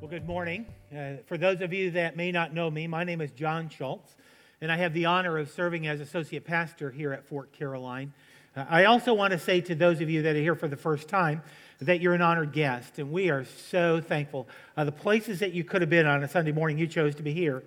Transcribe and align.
Well, 0.00 0.08
good 0.08 0.26
morning. 0.26 0.64
Uh, 0.90 1.16
for 1.26 1.36
those 1.36 1.60
of 1.60 1.74
you 1.74 1.90
that 1.90 2.16
may 2.16 2.32
not 2.32 2.54
know 2.54 2.70
me, 2.70 2.86
my 2.86 3.04
name 3.04 3.20
is 3.20 3.30
John 3.32 3.68
Schultz, 3.68 4.16
and 4.62 4.72
I 4.72 4.78
have 4.78 4.94
the 4.94 5.04
honor 5.04 5.36
of 5.36 5.50
serving 5.50 5.86
as 5.86 6.00
associate 6.00 6.46
pastor 6.46 6.90
here 6.90 7.12
at 7.12 7.26
Fort 7.26 7.52
Caroline. 7.52 8.14
Uh, 8.56 8.64
I 8.70 8.86
also 8.86 9.12
want 9.12 9.34
to 9.34 9.38
say 9.38 9.60
to 9.60 9.74
those 9.74 10.00
of 10.00 10.08
you 10.08 10.22
that 10.22 10.34
are 10.34 10.40
here 10.40 10.54
for 10.54 10.68
the 10.68 10.76
first 10.76 11.06
time 11.06 11.42
that 11.82 12.00
you're 12.00 12.14
an 12.14 12.22
honored 12.22 12.52
guest, 12.52 12.98
and 12.98 13.12
we 13.12 13.28
are 13.28 13.44
so 13.44 14.00
thankful. 14.00 14.48
Uh, 14.74 14.84
the 14.84 14.92
places 14.92 15.38
that 15.40 15.52
you 15.52 15.64
could 15.64 15.82
have 15.82 15.90
been 15.90 16.06
on 16.06 16.24
a 16.24 16.28
Sunday 16.28 16.52
morning, 16.52 16.78
you 16.78 16.86
chose 16.86 17.14
to 17.16 17.22
be 17.22 17.34
here. 17.34 17.62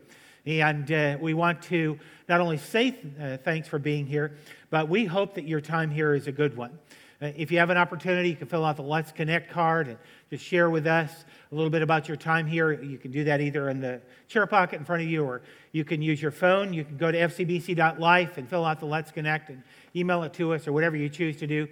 And 0.47 0.91
uh, 0.91 1.17
we 1.21 1.35
want 1.35 1.61
to 1.63 1.99
not 2.27 2.41
only 2.41 2.57
say 2.57 2.89
th- 2.89 3.05
uh, 3.21 3.37
thanks 3.43 3.67
for 3.67 3.77
being 3.77 4.07
here, 4.07 4.37
but 4.71 4.89
we 4.89 5.05
hope 5.05 5.35
that 5.35 5.47
your 5.47 5.61
time 5.61 5.91
here 5.91 6.15
is 6.15 6.25
a 6.25 6.31
good 6.31 6.57
one. 6.57 6.79
Uh, 7.21 7.31
if 7.35 7.51
you 7.51 7.59
have 7.59 7.69
an 7.69 7.77
opportunity, 7.77 8.29
you 8.29 8.35
can 8.35 8.47
fill 8.47 8.65
out 8.65 8.75
the 8.75 8.83
Let's 8.83 9.11
Connect 9.11 9.49
card 9.49 9.87
and 9.87 9.97
just 10.29 10.43
share 10.43 10.69
with 10.69 10.87
us 10.87 11.25
a 11.51 11.55
little 11.55 11.69
bit 11.69 11.81
about 11.81 12.07
your 12.07 12.17
time 12.17 12.47
here. 12.47 12.71
You 12.73 12.97
can 12.97 13.11
do 13.11 13.23
that 13.25 13.39
either 13.39 13.69
in 13.69 13.79
the 13.79 14.01
chair 14.27 14.47
pocket 14.47 14.79
in 14.79 14.85
front 14.85 15.03
of 15.03 15.07
you 15.07 15.23
or 15.23 15.41
you 15.71 15.85
can 15.85 16.01
use 16.01 16.21
your 16.21 16.31
phone. 16.31 16.73
You 16.73 16.83
can 16.83 16.97
go 16.97 17.11
to 17.11 17.17
fcbc.life 17.17 18.37
and 18.37 18.49
fill 18.49 18.65
out 18.65 18.79
the 18.79 18.85
Let's 18.85 19.11
Connect 19.11 19.49
and 19.49 19.63
email 19.95 20.23
it 20.23 20.33
to 20.33 20.53
us 20.53 20.67
or 20.67 20.73
whatever 20.73 20.97
you 20.97 21.09
choose 21.09 21.37
to 21.37 21.47
do. 21.47 21.67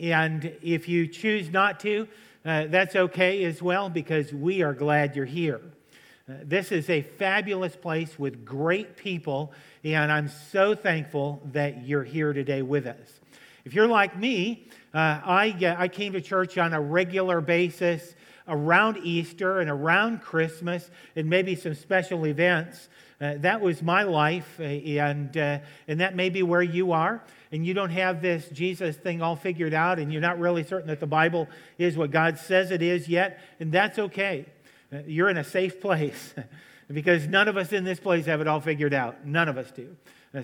And 0.00 0.56
if 0.62 0.88
you 0.88 1.06
choose 1.06 1.50
not 1.50 1.80
to, 1.80 2.08
uh, 2.44 2.66
that's 2.68 2.94
okay 2.94 3.44
as 3.44 3.60
well 3.60 3.88
because 3.88 4.32
we 4.32 4.62
are 4.62 4.72
glad 4.72 5.16
you're 5.16 5.24
here. 5.24 5.60
Uh, 6.28 6.34
this 6.42 6.72
is 6.72 6.90
a 6.90 7.02
fabulous 7.02 7.76
place 7.76 8.18
with 8.18 8.44
great 8.44 8.96
people, 8.96 9.52
and 9.84 10.10
I'm 10.10 10.28
so 10.28 10.74
thankful 10.74 11.40
that 11.52 11.86
you're 11.86 12.02
here 12.02 12.32
today 12.32 12.62
with 12.62 12.86
us. 12.86 13.20
If 13.64 13.74
you're 13.74 13.86
like 13.86 14.16
me, 14.16 14.68
uh, 14.96 15.20
I, 15.26 15.50
uh, 15.62 15.76
I 15.76 15.88
came 15.88 16.14
to 16.14 16.22
church 16.22 16.56
on 16.56 16.72
a 16.72 16.80
regular 16.80 17.42
basis 17.42 18.14
around 18.48 18.96
Easter 19.02 19.60
and 19.60 19.68
around 19.68 20.22
Christmas 20.22 20.90
and 21.14 21.28
maybe 21.28 21.54
some 21.54 21.74
special 21.74 22.26
events. 22.26 22.88
Uh, 23.20 23.34
that 23.40 23.60
was 23.60 23.82
my 23.82 24.04
life, 24.04 24.58
uh, 24.58 24.62
and, 24.62 25.36
uh, 25.36 25.58
and 25.86 26.00
that 26.00 26.16
may 26.16 26.30
be 26.30 26.42
where 26.42 26.62
you 26.62 26.92
are. 26.92 27.22
And 27.52 27.66
you 27.66 27.74
don't 27.74 27.90
have 27.90 28.22
this 28.22 28.48
Jesus 28.48 28.96
thing 28.96 29.20
all 29.20 29.36
figured 29.36 29.74
out, 29.74 29.98
and 29.98 30.10
you're 30.10 30.22
not 30.22 30.38
really 30.38 30.64
certain 30.64 30.88
that 30.88 31.00
the 31.00 31.06
Bible 31.06 31.46
is 31.76 31.98
what 31.98 32.10
God 32.10 32.38
says 32.38 32.70
it 32.70 32.80
is 32.80 33.06
yet, 33.06 33.38
and 33.60 33.70
that's 33.70 33.98
okay. 33.98 34.46
Uh, 34.90 35.00
you're 35.06 35.28
in 35.28 35.36
a 35.36 35.44
safe 35.44 35.78
place 35.82 36.34
because 36.90 37.26
none 37.26 37.48
of 37.48 37.58
us 37.58 37.70
in 37.70 37.84
this 37.84 38.00
place 38.00 38.24
have 38.24 38.40
it 38.40 38.48
all 38.48 38.60
figured 38.62 38.94
out. 38.94 39.26
None 39.26 39.50
of 39.50 39.58
us 39.58 39.70
do. 39.72 39.94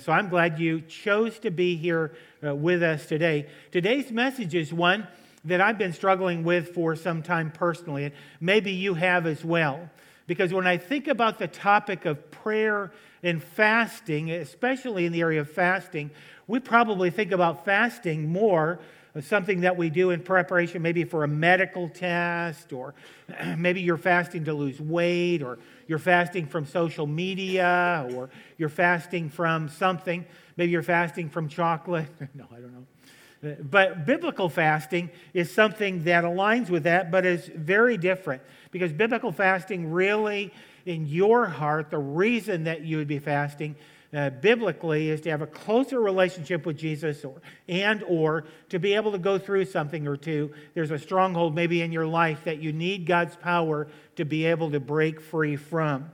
So 0.00 0.10
I'm 0.10 0.30
glad 0.30 0.58
you 0.58 0.80
chose 0.80 1.38
to 1.40 1.50
be 1.50 1.76
here 1.76 2.12
uh, 2.42 2.54
with 2.54 2.82
us 2.82 3.04
today. 3.04 3.46
Today's 3.72 4.10
message 4.10 4.54
is 4.54 4.72
one 4.72 5.06
that 5.44 5.60
I've 5.60 5.76
been 5.76 5.92
struggling 5.92 6.44
with 6.44 6.72
for 6.74 6.96
some 6.96 7.22
time 7.22 7.50
personally, 7.50 8.04
and 8.04 8.14
maybe 8.40 8.72
you 8.72 8.94
have 8.94 9.26
as 9.26 9.44
well. 9.44 9.90
Because 10.26 10.50
when 10.50 10.66
I 10.66 10.78
think 10.78 11.08
about 11.08 11.38
the 11.38 11.46
topic 11.46 12.06
of 12.06 12.30
prayer 12.30 12.90
and 13.22 13.42
fasting, 13.42 14.30
especially 14.30 15.04
in 15.04 15.12
the 15.12 15.20
area 15.20 15.42
of 15.42 15.50
fasting, 15.50 16.10
we 16.46 16.58
probably 16.58 17.10
think 17.10 17.30
about 17.30 17.66
fasting 17.66 18.32
more 18.32 18.78
as 19.14 19.26
something 19.26 19.60
that 19.60 19.76
we 19.76 19.90
do 19.90 20.10
in 20.10 20.22
preparation 20.22 20.80
maybe 20.80 21.04
for 21.04 21.22
a 21.24 21.28
medical 21.28 21.90
test, 21.90 22.72
or 22.72 22.94
maybe 23.58 23.82
you're 23.82 23.98
fasting 23.98 24.44
to 24.44 24.54
lose 24.54 24.80
weight, 24.80 25.42
or 25.42 25.58
you're 25.92 25.98
fasting 25.98 26.46
from 26.46 26.64
social 26.64 27.06
media, 27.06 28.08
or 28.14 28.30
you're 28.56 28.70
fasting 28.70 29.28
from 29.28 29.68
something. 29.68 30.24
Maybe 30.56 30.72
you're 30.72 30.82
fasting 30.82 31.28
from 31.28 31.48
chocolate. 31.48 32.08
no, 32.34 32.46
I 32.50 32.60
don't 32.60 32.72
know. 32.72 33.56
But 33.60 34.06
biblical 34.06 34.48
fasting 34.48 35.10
is 35.34 35.52
something 35.52 36.04
that 36.04 36.24
aligns 36.24 36.70
with 36.70 36.84
that, 36.84 37.10
but 37.10 37.26
is 37.26 37.46
very 37.54 37.98
different 37.98 38.40
because 38.70 38.90
biblical 38.90 39.32
fasting 39.32 39.92
really, 39.92 40.50
in 40.86 41.04
your 41.04 41.44
heart, 41.44 41.90
the 41.90 41.98
reason 41.98 42.64
that 42.64 42.80
you 42.80 42.96
would 42.96 43.06
be 43.06 43.18
fasting 43.18 43.76
uh, 44.14 44.30
biblically 44.30 45.10
is 45.10 45.20
to 45.22 45.30
have 45.30 45.42
a 45.42 45.46
closer 45.46 46.00
relationship 46.00 46.66
with 46.66 46.76
Jesus 46.76 47.24
or 47.24 47.40
and 47.68 48.02
or 48.06 48.44
to 48.68 48.78
be 48.78 48.94
able 48.94 49.12
to 49.12 49.18
go 49.18 49.38
through 49.38 49.64
something 49.64 50.06
or 50.06 50.16
two. 50.16 50.52
There's 50.74 50.90
a 50.90 50.98
stronghold 50.98 51.54
maybe 51.54 51.80
in 51.80 51.92
your 51.92 52.06
life 52.06 52.44
that 52.44 52.58
you 52.58 52.72
need 52.72 53.06
God's 53.06 53.36
power 53.36 53.88
to 54.16 54.24
be 54.24 54.44
able 54.44 54.70
to 54.72 54.80
break 54.80 55.20
free 55.20 55.56
from. 55.56 56.10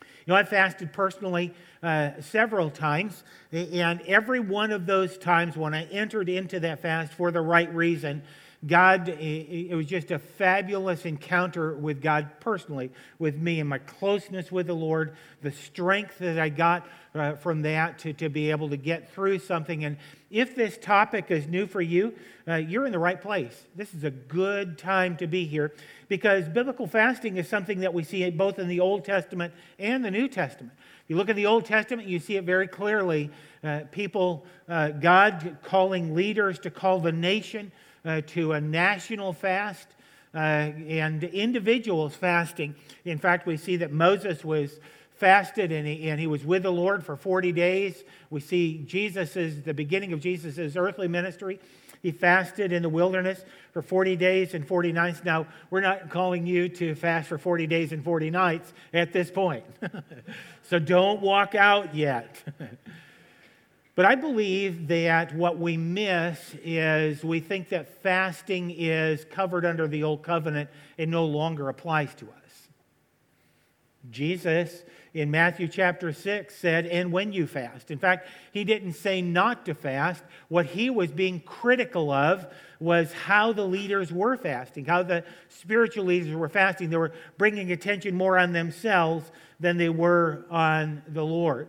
You 0.00 0.32
know, 0.32 0.34
I 0.34 0.44
fasted 0.44 0.92
personally 0.92 1.54
uh, 1.82 2.20
several 2.20 2.68
times, 2.68 3.22
and 3.52 4.00
every 4.02 4.40
one 4.40 4.72
of 4.72 4.84
those 4.84 5.16
times 5.16 5.56
when 5.56 5.72
I 5.72 5.84
entered 5.84 6.28
into 6.28 6.58
that 6.60 6.80
fast 6.80 7.12
for 7.12 7.30
the 7.30 7.40
right 7.40 7.72
reason, 7.72 8.22
God, 8.66 9.08
it 9.08 9.74
was 9.74 9.86
just 9.86 10.10
a 10.10 10.18
fabulous 10.18 11.04
encounter 11.04 11.74
with 11.74 12.00
God 12.00 12.30
personally, 12.40 12.90
with 13.18 13.36
me 13.36 13.60
and 13.60 13.68
my 13.68 13.78
closeness 13.78 14.50
with 14.50 14.66
the 14.66 14.74
Lord, 14.74 15.14
the 15.42 15.52
strength 15.52 16.18
that 16.18 16.38
I 16.38 16.48
got 16.48 16.86
uh, 17.14 17.34
from 17.34 17.62
that 17.62 17.98
to, 18.00 18.12
to 18.14 18.28
be 18.28 18.50
able 18.50 18.70
to 18.70 18.76
get 18.76 19.12
through 19.12 19.40
something. 19.40 19.84
And 19.84 19.98
if 20.30 20.56
this 20.56 20.78
topic 20.78 21.30
is 21.30 21.46
new 21.46 21.66
for 21.66 21.80
you, 21.80 22.14
uh, 22.48 22.54
you're 22.54 22.86
in 22.86 22.92
the 22.92 22.98
right 22.98 23.20
place. 23.20 23.66
This 23.74 23.92
is 23.94 24.04
a 24.04 24.10
good 24.10 24.78
time 24.78 25.16
to 25.18 25.26
be 25.26 25.44
here 25.44 25.72
because 26.08 26.48
biblical 26.48 26.86
fasting 26.86 27.36
is 27.36 27.48
something 27.48 27.80
that 27.80 27.92
we 27.92 28.04
see 28.04 28.28
both 28.30 28.58
in 28.58 28.68
the 28.68 28.80
Old 28.80 29.04
Testament 29.04 29.52
and 29.78 30.04
the 30.04 30.10
New 30.10 30.28
Testament. 30.28 30.72
If 31.04 31.10
you 31.10 31.16
look 31.16 31.28
at 31.28 31.36
the 31.36 31.46
Old 31.46 31.64
Testament, 31.64 32.08
you 32.08 32.18
see 32.18 32.36
it 32.36 32.44
very 32.44 32.66
clearly. 32.66 33.30
Uh, 33.62 33.80
people, 33.90 34.44
uh, 34.68 34.88
God 34.90 35.58
calling 35.62 36.14
leaders 36.14 36.58
to 36.60 36.70
call 36.70 37.00
the 37.00 37.12
nation 37.12 37.70
uh, 38.06 38.20
to 38.28 38.52
a 38.52 38.60
national 38.60 39.32
fast 39.32 39.88
uh, 40.34 40.38
and 40.38 41.24
individuals 41.24 42.14
fasting. 42.14 42.74
In 43.04 43.18
fact, 43.18 43.46
we 43.46 43.56
see 43.56 43.76
that 43.76 43.92
Moses 43.92 44.44
was 44.44 44.78
fasted 45.16 45.72
and 45.72 45.86
he, 45.86 46.08
and 46.10 46.20
he 46.20 46.26
was 46.26 46.44
with 46.44 46.62
the 46.62 46.72
Lord 46.72 47.04
for 47.04 47.16
40 47.16 47.52
days. 47.52 48.04
We 48.30 48.40
see 48.40 48.84
Jesus' 48.86 49.36
is 49.36 49.62
the 49.62 49.74
beginning 49.74 50.12
of 50.12 50.20
Jesus' 50.20 50.76
earthly 50.76 51.08
ministry. 51.08 51.58
He 52.02 52.12
fasted 52.12 52.70
in 52.70 52.82
the 52.82 52.88
wilderness 52.88 53.42
for 53.72 53.82
40 53.82 54.16
days 54.16 54.54
and 54.54 54.66
40 54.66 54.92
nights. 54.92 55.24
Now, 55.24 55.46
we're 55.70 55.80
not 55.80 56.10
calling 56.10 56.46
you 56.46 56.68
to 56.68 56.94
fast 56.94 57.28
for 57.28 57.38
40 57.38 57.66
days 57.66 57.92
and 57.92 58.04
40 58.04 58.30
nights 58.30 58.72
at 58.92 59.12
this 59.12 59.30
point. 59.30 59.64
so 60.62 60.78
don't 60.78 61.20
walk 61.20 61.54
out 61.54 61.94
yet. 61.94 62.36
But 63.96 64.04
I 64.04 64.14
believe 64.14 64.88
that 64.88 65.34
what 65.34 65.58
we 65.58 65.78
miss 65.78 66.54
is 66.62 67.24
we 67.24 67.40
think 67.40 67.70
that 67.70 68.02
fasting 68.02 68.70
is 68.70 69.24
covered 69.24 69.64
under 69.64 69.88
the 69.88 70.02
old 70.02 70.22
covenant 70.22 70.68
and 70.98 71.10
no 71.10 71.24
longer 71.24 71.70
applies 71.70 72.14
to 72.16 72.26
us. 72.26 72.68
Jesus 74.10 74.84
in 75.14 75.30
Matthew 75.30 75.66
chapter 75.66 76.12
6 76.12 76.54
said, 76.54 76.84
and 76.86 77.10
when 77.10 77.32
you 77.32 77.46
fast. 77.46 77.90
In 77.90 77.98
fact, 77.98 78.28
he 78.52 78.64
didn't 78.64 78.92
say 78.92 79.22
not 79.22 79.64
to 79.64 79.74
fast. 79.74 80.22
What 80.48 80.66
he 80.66 80.90
was 80.90 81.10
being 81.10 81.40
critical 81.40 82.10
of 82.10 82.46
was 82.78 83.10
how 83.14 83.54
the 83.54 83.64
leaders 83.64 84.12
were 84.12 84.36
fasting, 84.36 84.84
how 84.84 85.04
the 85.04 85.24
spiritual 85.48 86.04
leaders 86.04 86.36
were 86.36 86.50
fasting. 86.50 86.90
They 86.90 86.98
were 86.98 87.14
bringing 87.38 87.72
attention 87.72 88.14
more 88.14 88.38
on 88.38 88.52
themselves 88.52 89.32
than 89.58 89.78
they 89.78 89.88
were 89.88 90.44
on 90.50 91.02
the 91.08 91.24
Lord. 91.24 91.68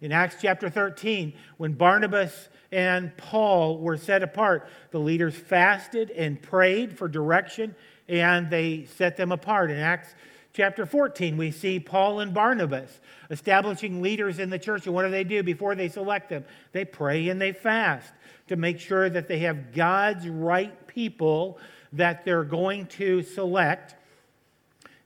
In 0.00 0.12
Acts 0.12 0.36
chapter 0.40 0.68
13, 0.68 1.32
when 1.56 1.72
Barnabas 1.72 2.48
and 2.70 3.16
Paul 3.16 3.78
were 3.78 3.96
set 3.96 4.22
apart, 4.22 4.68
the 4.90 4.98
leaders 4.98 5.34
fasted 5.34 6.10
and 6.10 6.40
prayed 6.40 6.96
for 6.98 7.08
direction 7.08 7.74
and 8.08 8.50
they 8.50 8.84
set 8.96 9.16
them 9.16 9.32
apart. 9.32 9.70
In 9.70 9.78
Acts 9.78 10.14
chapter 10.52 10.84
14, 10.84 11.36
we 11.36 11.50
see 11.50 11.80
Paul 11.80 12.20
and 12.20 12.34
Barnabas 12.34 13.00
establishing 13.30 14.02
leaders 14.02 14.38
in 14.38 14.50
the 14.50 14.58
church. 14.58 14.86
And 14.86 14.94
what 14.94 15.04
do 15.04 15.10
they 15.10 15.24
do 15.24 15.42
before 15.42 15.74
they 15.74 15.88
select 15.88 16.28
them? 16.28 16.44
They 16.72 16.84
pray 16.84 17.28
and 17.30 17.40
they 17.40 17.52
fast 17.52 18.12
to 18.48 18.56
make 18.56 18.78
sure 18.78 19.08
that 19.08 19.28
they 19.28 19.40
have 19.40 19.72
God's 19.72 20.28
right 20.28 20.86
people 20.86 21.58
that 21.92 22.24
they're 22.24 22.44
going 22.44 22.86
to 22.86 23.22
select 23.22 23.94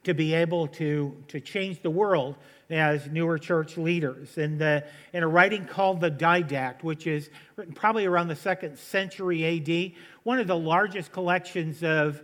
to 0.05 0.15
be 0.15 0.35
able 0.35 0.67
to, 0.67 1.17
to 1.29 1.41
change 1.41 1.83
the 1.83 1.91
world 1.91 2.37
as 2.71 3.07
newer 3.09 3.39
church 3.39 3.77
leaders. 3.77 4.39
In 4.39 4.61
a 4.61 5.29
writing 5.29 5.67
called 5.67 6.01
the 6.01 6.11
Didache, 6.11 6.83
which 6.83 7.07
is 7.07 7.31
written 7.57 7.75
probably 7.75 8.07
around 8.07 8.29
the 8.29 8.37
second 8.37 8.79
century 8.79 9.45
AD, 9.45 9.93
one 10.23 10.39
of 10.39 10.47
the 10.47 10.57
largest 10.57 11.13
collections 11.13 11.83
of, 11.83 12.23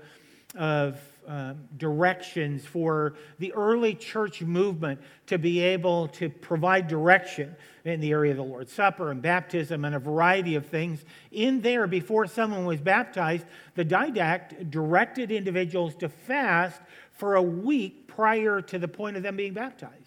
of 0.55 1.01
um, 1.27 1.67
directions 1.77 2.65
for 2.65 3.15
the 3.41 3.53
early 3.55 3.97
church 3.97 4.43
movement 4.43 5.01
to 5.27 5.39
be 5.39 5.59
able 5.59 6.07
to 6.07 6.29
provide 6.29 6.87
direction 6.87 7.57
in 7.85 7.99
the 7.99 8.13
area 8.13 8.31
of 8.31 8.37
the 8.37 8.45
Lord's 8.45 8.73
Supper 8.73 9.11
and 9.11 9.21
baptism 9.21 9.85
and 9.85 9.97
a 9.97 9.99
variety 9.99 10.55
of 10.55 10.67
things. 10.67 11.05
In 11.33 11.63
there, 11.63 11.89
before 11.89 12.29
someone 12.29 12.65
was 12.65 12.81
baptized, 12.81 13.45
the 13.75 13.85
Didache 13.85 14.71
directed 14.71 15.33
individuals 15.33 15.97
to 15.97 16.09
fast 16.09 16.81
for 17.11 17.35
a 17.35 17.43
week 17.43 18.07
prior 18.07 18.61
to 18.63 18.79
the 18.79 18.89
point 18.89 19.17
of 19.17 19.25
them 19.25 19.35
being 19.35 19.53
baptized. 19.53 20.06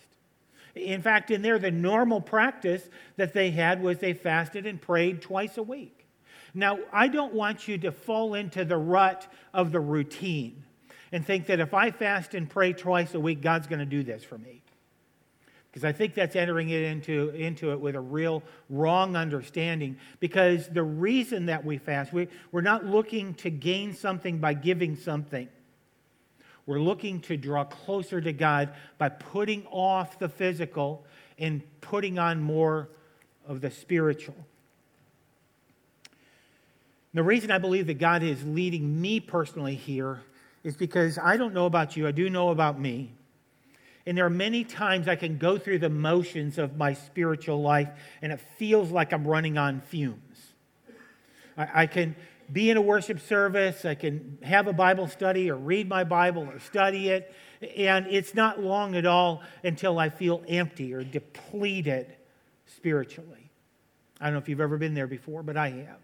In 0.75 1.01
fact, 1.01 1.31
in 1.31 1.41
there, 1.41 1.59
the 1.59 1.71
normal 1.71 2.21
practice 2.21 2.89
that 3.17 3.33
they 3.33 3.51
had 3.51 3.81
was 3.81 3.97
they 3.97 4.13
fasted 4.13 4.65
and 4.65 4.81
prayed 4.81 5.21
twice 5.21 5.57
a 5.57 5.63
week. 5.63 6.05
Now, 6.53 6.79
I 6.91 7.07
don't 7.07 7.33
want 7.33 7.67
you 7.67 7.77
to 7.79 7.91
fall 7.91 8.33
into 8.33 8.65
the 8.65 8.77
rut 8.77 9.27
of 9.53 9.71
the 9.71 9.79
routine. 9.79 10.63
and 11.11 11.25
think 11.25 11.47
that 11.47 11.59
if 11.59 11.73
I 11.73 11.91
fast 11.91 12.33
and 12.33 12.49
pray 12.49 12.73
twice 12.73 13.13
a 13.13 13.19
week, 13.19 13.41
God's 13.41 13.67
going 13.67 13.79
to 13.79 13.85
do 13.85 14.03
this 14.03 14.23
for 14.23 14.37
me. 14.37 14.61
Because 15.71 15.83
I 15.83 15.91
think 15.91 16.15
that's 16.15 16.35
entering 16.35 16.69
it 16.69 16.81
into, 16.83 17.29
into 17.29 17.71
it 17.71 17.79
with 17.79 17.95
a 17.95 17.99
real 17.99 18.43
wrong 18.69 19.15
understanding. 19.15 19.97
Because 20.19 20.67
the 20.67 20.83
reason 20.83 21.45
that 21.47 21.63
we 21.63 21.77
fast, 21.77 22.11
we, 22.11 22.27
we're 22.51 22.61
not 22.61 22.85
looking 22.85 23.35
to 23.35 23.51
gain 23.51 23.93
something 23.93 24.39
by 24.39 24.53
giving 24.53 24.95
something. 24.95 25.47
We're 26.69 26.79
looking 26.79 27.21
to 27.21 27.35
draw 27.35 27.63
closer 27.63 28.21
to 28.21 28.31
God 28.31 28.69
by 28.99 29.09
putting 29.09 29.65
off 29.71 30.19
the 30.19 30.29
physical 30.29 31.03
and 31.39 31.63
putting 31.81 32.19
on 32.19 32.43
more 32.43 32.89
of 33.47 33.59
the 33.59 33.71
spiritual. 33.71 34.35
The 37.15 37.23
reason 37.23 37.49
I 37.49 37.57
believe 37.57 37.87
that 37.87 37.97
God 37.97 38.21
is 38.21 38.45
leading 38.45 39.01
me 39.01 39.19
personally 39.19 39.73
here 39.73 40.21
is 40.63 40.77
because 40.77 41.17
I 41.17 41.37
don't 41.37 41.55
know 41.55 41.65
about 41.65 41.97
you, 41.97 42.07
I 42.07 42.11
do 42.11 42.29
know 42.29 42.49
about 42.49 42.79
me. 42.79 43.13
And 44.05 44.15
there 44.15 44.27
are 44.27 44.29
many 44.29 44.63
times 44.63 45.07
I 45.07 45.15
can 45.15 45.39
go 45.39 45.57
through 45.57 45.79
the 45.79 45.89
motions 45.89 46.59
of 46.59 46.77
my 46.77 46.93
spiritual 46.93 47.63
life 47.63 47.89
and 48.21 48.31
it 48.31 48.39
feels 48.59 48.91
like 48.91 49.11
I'm 49.11 49.25
running 49.25 49.57
on 49.57 49.81
fumes. 49.81 50.53
I, 51.57 51.67
I 51.73 51.87
can 51.87 52.15
be 52.51 52.69
in 52.69 52.77
a 52.77 52.81
worship 52.81 53.19
service, 53.19 53.85
I 53.85 53.95
can 53.95 54.37
have 54.41 54.67
a 54.67 54.73
Bible 54.73 55.07
study 55.07 55.49
or 55.51 55.55
read 55.55 55.87
my 55.87 56.03
Bible 56.03 56.43
or 56.43 56.59
study 56.59 57.09
it, 57.09 57.33
and 57.75 58.07
it's 58.07 58.33
not 58.33 58.61
long 58.61 58.95
at 58.95 59.05
all 59.05 59.43
until 59.63 59.99
I 59.99 60.09
feel 60.09 60.43
empty 60.47 60.93
or 60.93 61.03
depleted 61.03 62.15
spiritually. 62.65 63.49
I 64.19 64.25
don't 64.25 64.33
know 64.33 64.39
if 64.39 64.49
you've 64.49 64.61
ever 64.61 64.77
been 64.77 64.93
there 64.93 65.07
before, 65.07 65.43
but 65.43 65.57
I 65.57 65.69
have. 65.69 65.99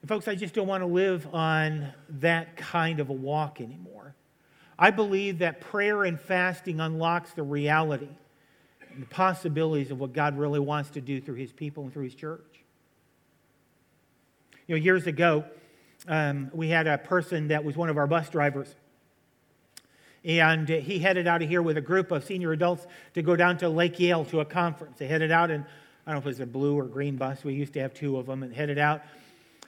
And 0.00 0.08
folks, 0.08 0.28
I 0.28 0.34
just 0.34 0.54
don't 0.54 0.66
want 0.66 0.82
to 0.82 0.86
live 0.86 1.32
on 1.32 1.92
that 2.20 2.56
kind 2.56 3.00
of 3.00 3.08
a 3.08 3.12
walk 3.12 3.60
anymore. 3.60 4.14
I 4.78 4.90
believe 4.90 5.38
that 5.38 5.60
prayer 5.60 6.04
and 6.04 6.20
fasting 6.20 6.80
unlocks 6.80 7.32
the 7.32 7.44
reality 7.44 8.08
and 8.92 9.02
the 9.02 9.06
possibilities 9.06 9.90
of 9.90 10.00
what 10.00 10.12
God 10.12 10.36
really 10.36 10.60
wants 10.60 10.90
to 10.90 11.00
do 11.00 11.20
through 11.20 11.36
his 11.36 11.52
people 11.52 11.84
and 11.84 11.92
through 11.92 12.04
his 12.04 12.14
church. 12.14 12.61
You 14.72 14.78
know, 14.78 14.84
years 14.84 15.06
ago, 15.06 15.44
um, 16.08 16.50
we 16.54 16.70
had 16.70 16.86
a 16.86 16.96
person 16.96 17.48
that 17.48 17.62
was 17.62 17.76
one 17.76 17.90
of 17.90 17.98
our 17.98 18.06
bus 18.06 18.30
drivers. 18.30 18.74
And 20.24 20.66
he 20.66 20.98
headed 20.98 21.26
out 21.26 21.42
of 21.42 21.48
here 21.50 21.60
with 21.60 21.76
a 21.76 21.82
group 21.82 22.10
of 22.10 22.24
senior 22.24 22.52
adults 22.52 22.86
to 23.12 23.20
go 23.20 23.36
down 23.36 23.58
to 23.58 23.68
Lake 23.68 24.00
Yale 24.00 24.24
to 24.24 24.40
a 24.40 24.46
conference. 24.46 24.98
They 24.98 25.06
headed 25.06 25.30
out 25.30 25.50
and 25.50 25.66
I 26.06 26.12
don't 26.12 26.14
know 26.14 26.18
if 26.20 26.24
it 26.24 26.28
was 26.28 26.40
a 26.40 26.46
blue 26.46 26.78
or 26.78 26.84
green 26.84 27.16
bus. 27.16 27.44
We 27.44 27.52
used 27.52 27.74
to 27.74 27.80
have 27.80 27.92
two 27.92 28.16
of 28.16 28.24
them 28.24 28.42
and 28.42 28.50
headed 28.50 28.78
out. 28.78 29.02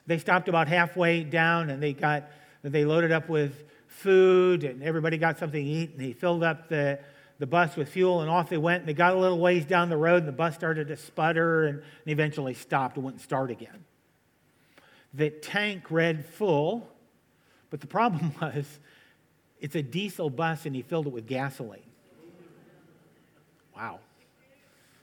They 0.07 0.17
stopped 0.17 0.49
about 0.49 0.69
halfway 0.69 1.23
down 1.23 1.69
and 1.69 1.83
they 1.83 1.93
got 1.93 2.31
they 2.63 2.87
loaded 2.87 3.13
up 3.13 3.29
with 3.29 3.63
food 3.87 4.65
and 4.65 4.83
everybody 4.83 5.19
got 5.19 5.39
something 5.39 5.63
to 5.63 5.71
eat 5.71 5.91
and 5.91 6.01
they 6.01 6.15
filled 6.15 6.43
up 6.43 6.71
the, 6.71 6.99
the 7.39 7.47
bus 7.47 7.77
with 7.77 7.91
fuel 7.91 8.23
and 8.23 8.31
off 8.31 8.49
they 8.49 8.57
went 8.57 8.81
and 8.81 8.89
they 8.89 8.95
got 8.95 9.13
a 9.13 9.19
little 9.19 9.39
ways 9.39 9.67
down 9.67 9.91
the 9.91 9.99
road 9.99 10.21
and 10.21 10.29
the 10.29 10.33
bus 10.33 10.55
started 10.55 10.89
to 10.89 10.97
sputter 10.97 11.67
and, 11.67 11.77
and 11.81 11.85
eventually 12.07 12.55
stopped 12.55 12.97
and 12.97 13.05
wouldn't 13.05 13.21
start 13.21 13.51
again. 13.51 13.85
The 15.15 15.31
tank 15.31 15.91
read 15.91 16.25
full, 16.25 16.89
but 17.71 17.81
the 17.81 17.87
problem 17.87 18.35
was 18.41 18.81
it's 19.61 19.77
a 19.77 19.83
diesel 19.83 20.29
bus 20.29 20.67
and 20.67 20.75
he 20.75 20.83
filled 20.83 21.07
it 21.07 21.13
with 21.13 21.27
gasoline. 21.27 21.81
Wow. 23.75 24.01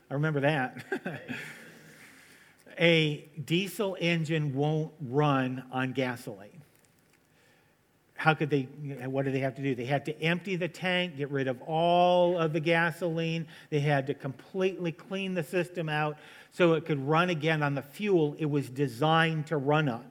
I 0.09 0.13
remember 0.13 0.41
that. 0.41 0.85
a 2.79 3.29
diesel 3.43 3.97
engine 3.99 4.53
won't 4.53 4.91
run 5.01 5.63
on 5.71 5.93
gasoline. 5.93 6.50
How 8.21 8.35
could 8.35 8.51
they, 8.51 8.67
what 9.07 9.25
did 9.25 9.33
they 9.33 9.39
have 9.39 9.55
to 9.55 9.63
do? 9.63 9.73
They 9.73 9.85
had 9.85 10.05
to 10.05 10.21
empty 10.21 10.55
the 10.55 10.67
tank, 10.67 11.17
get 11.17 11.31
rid 11.31 11.47
of 11.47 11.59
all 11.63 12.37
of 12.37 12.53
the 12.53 12.59
gasoline. 12.59 13.47
They 13.71 13.79
had 13.79 14.05
to 14.05 14.13
completely 14.13 14.91
clean 14.91 15.33
the 15.33 15.41
system 15.41 15.89
out 15.89 16.17
so 16.51 16.73
it 16.73 16.85
could 16.85 16.99
run 16.99 17.31
again 17.31 17.63
on 17.63 17.73
the 17.73 17.81
fuel 17.81 18.35
it 18.37 18.45
was 18.45 18.69
designed 18.69 19.47
to 19.47 19.57
run 19.57 19.89
on. 19.89 20.05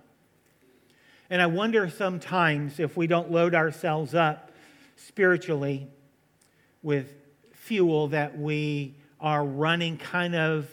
And 1.30 1.40
I 1.40 1.46
wonder 1.46 1.88
sometimes 1.88 2.80
if 2.80 2.96
we 2.96 3.06
don't 3.06 3.30
load 3.30 3.54
ourselves 3.54 4.12
up 4.12 4.50
spiritually 4.96 5.86
with 6.82 7.14
fuel 7.52 8.08
that 8.08 8.36
we 8.36 8.96
are 9.20 9.44
running 9.44 9.98
kind 9.98 10.34
of 10.34 10.68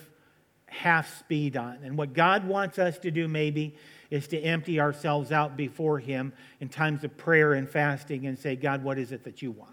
half 0.66 1.20
speed 1.20 1.56
on. 1.56 1.78
And 1.84 2.00
what 2.00 2.14
God 2.14 2.48
wants 2.48 2.80
us 2.80 2.98
to 2.98 3.12
do, 3.12 3.28
maybe, 3.28 3.76
is 4.10 4.28
to 4.30 4.40
empty 4.40 4.80
ourselves 4.80 5.32
out 5.32 5.58
before 5.58 6.00
Him 6.00 6.34
in 6.60 6.70
times 6.70 7.04
of 7.04 7.18
prayer 7.18 7.54
and 7.54 7.70
fasting 7.70 8.26
and 8.26 8.38
say, 8.38 8.56
God, 8.56 8.84
what 8.84 8.98
is 8.98 9.12
it 9.12 9.24
that 9.26 9.42
you 9.42 9.52
want? 9.52 9.72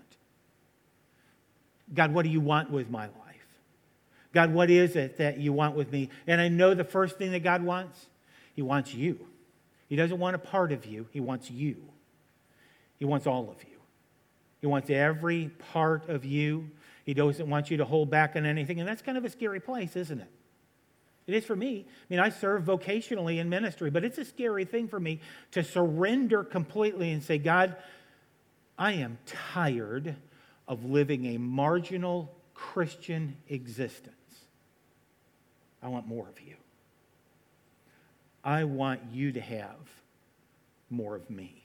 God, 1.93 2.13
what 2.13 2.25
do 2.25 2.31
you 2.31 2.41
want 2.41 2.71
with 2.71 2.91
my 2.91 3.05
life? 3.05 3.13
God, 4.33 4.53
what 4.53 4.71
is 4.71 4.97
it 4.97 5.19
that 5.19 5.39
you 5.39 5.53
want 5.53 5.77
with 5.77 5.93
me? 5.93 6.11
And 6.27 6.41
I 6.41 6.49
know 6.49 6.75
the 6.75 6.85
first 6.85 7.19
thing 7.19 7.33
that 7.33 7.45
God 7.45 7.63
wants, 7.63 8.07
He 8.55 8.63
wants 8.63 8.93
you. 8.95 9.19
He 9.89 9.97
doesn't 9.97 10.19
want 10.19 10.35
a 10.35 10.39
part 10.39 10.73
of 10.73 10.87
you, 10.87 11.07
He 11.13 11.21
wants 11.21 11.51
you. 11.51 11.77
He 12.99 13.05
wants 13.05 13.27
all 13.27 13.51
of 13.51 13.63
you. 13.65 13.77
He 14.61 14.67
wants 14.67 14.89
every 14.89 15.51
part 15.73 16.09
of 16.09 16.25
you. 16.25 16.71
He 17.05 17.13
doesn't 17.13 17.51
want 17.51 17.71
you 17.71 17.77
to 17.77 17.85
hold 17.85 18.09
back 18.09 18.35
on 18.35 18.47
anything. 18.47 18.81
And 18.81 18.89
that's 18.89 19.03
kind 19.03 19.19
of 19.19 19.25
a 19.25 19.29
scary 19.29 19.61
place, 19.61 19.95
isn't 19.95 20.21
it? 20.21 20.31
It 21.27 21.35
is 21.35 21.45
for 21.45 21.57
me. 21.57 21.87
I 21.89 22.05
mean, 22.11 22.21
I 22.21 22.29
serve 22.29 22.65
vocationally 22.65 23.39
in 23.39 23.49
ministry, 23.49 23.91
but 23.91 24.05
it's 24.05 24.19
a 24.19 24.25
scary 24.25 24.65
thing 24.65 24.89
for 24.89 25.01
me 25.01 25.21
to 25.53 25.65
surrender 25.65 26.45
completely 26.45 27.13
and 27.13 27.23
say, 27.23 27.39
God, 27.39 27.77
I 28.79 28.93
am 28.93 29.19
tired 29.27 30.17
of 30.69 30.85
living 30.85 31.35
a 31.35 31.39
marginal 31.39 32.35
Christian 32.55 33.37
existence. 33.49 34.15
I 35.83 35.89
want 35.89 36.07
more 36.07 36.29
of 36.29 36.41
you. 36.41 36.57
I 38.43 38.65
want 38.65 39.01
you 39.11 39.33
to 39.33 39.41
have 39.41 39.77
more 40.91 41.17
of 41.17 41.31
me. 41.31 41.64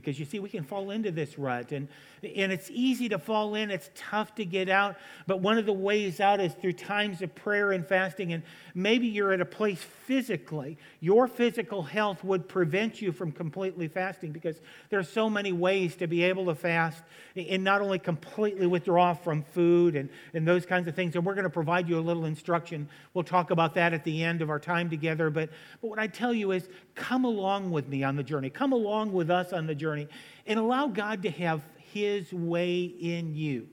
Because 0.00 0.18
you 0.18 0.24
see, 0.24 0.38
we 0.38 0.48
can 0.48 0.64
fall 0.64 0.90
into 0.90 1.10
this 1.10 1.38
rut, 1.38 1.72
and, 1.72 1.88
and 2.22 2.52
it's 2.52 2.70
easy 2.70 3.08
to 3.08 3.18
fall 3.18 3.54
in. 3.54 3.70
It's 3.70 3.90
tough 3.94 4.34
to 4.36 4.44
get 4.44 4.68
out. 4.68 4.96
But 5.26 5.40
one 5.40 5.58
of 5.58 5.66
the 5.66 5.72
ways 5.72 6.20
out 6.20 6.40
is 6.40 6.52
through 6.54 6.74
times 6.74 7.20
of 7.20 7.34
prayer 7.34 7.72
and 7.72 7.86
fasting. 7.86 8.32
And 8.32 8.42
maybe 8.74 9.08
you're 9.08 9.32
at 9.32 9.40
a 9.40 9.44
place 9.44 9.82
physically, 10.06 10.78
your 11.00 11.26
physical 11.26 11.82
health 11.82 12.22
would 12.22 12.48
prevent 12.48 13.02
you 13.02 13.12
from 13.12 13.32
completely 13.32 13.88
fasting 13.88 14.32
because 14.32 14.60
there 14.88 14.98
are 14.98 15.04
so 15.04 15.28
many 15.28 15.52
ways 15.52 15.96
to 15.96 16.06
be 16.06 16.22
able 16.22 16.46
to 16.46 16.54
fast 16.54 17.02
and 17.36 17.62
not 17.62 17.80
only 17.80 17.98
completely 17.98 18.66
withdraw 18.66 19.14
from 19.14 19.42
food 19.42 19.96
and, 19.96 20.08
and 20.32 20.46
those 20.46 20.64
kinds 20.64 20.88
of 20.88 20.94
things. 20.94 21.16
And 21.16 21.24
we're 21.24 21.34
going 21.34 21.44
to 21.44 21.50
provide 21.50 21.88
you 21.88 21.98
a 21.98 22.00
little 22.00 22.24
instruction. 22.24 22.88
We'll 23.14 23.24
talk 23.24 23.50
about 23.50 23.74
that 23.74 23.92
at 23.92 24.04
the 24.04 24.22
end 24.22 24.42
of 24.42 24.48
our 24.48 24.60
time 24.60 24.88
together. 24.90 25.28
But, 25.28 25.50
but 25.80 25.88
what 25.88 25.98
I 25.98 26.06
tell 26.06 26.32
you 26.32 26.52
is 26.52 26.68
come 26.94 27.24
along 27.24 27.70
with 27.70 27.88
me 27.88 28.04
on 28.04 28.16
the 28.16 28.22
journey, 28.22 28.48
come 28.48 28.72
along 28.72 29.12
with 29.12 29.30
us 29.30 29.52
on 29.52 29.66
the 29.66 29.74
journey 29.74 29.87
journey 29.88 30.08
and 30.46 30.58
allow 30.58 30.86
God 30.86 31.22
to 31.22 31.30
have 31.30 31.62
His 31.92 32.30
way 32.32 32.82
in 32.84 33.34
you. 33.34 33.68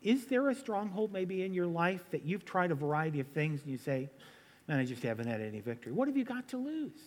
Is 0.00 0.26
there 0.26 0.48
a 0.48 0.54
stronghold 0.54 1.12
maybe 1.12 1.42
in 1.42 1.52
your 1.52 1.66
life 1.66 2.04
that 2.12 2.24
you've 2.24 2.44
tried 2.44 2.70
a 2.70 2.74
variety 2.74 3.18
of 3.18 3.26
things 3.28 3.62
and 3.62 3.72
you 3.72 3.78
say, 3.78 4.08
man, 4.68 4.78
I 4.78 4.84
just 4.84 5.02
haven't 5.02 5.26
had 5.26 5.40
any 5.40 5.60
victory? 5.60 5.92
What 5.92 6.06
have 6.06 6.16
you 6.16 6.24
got 6.24 6.48
to 6.48 6.56
lose? 6.56 7.00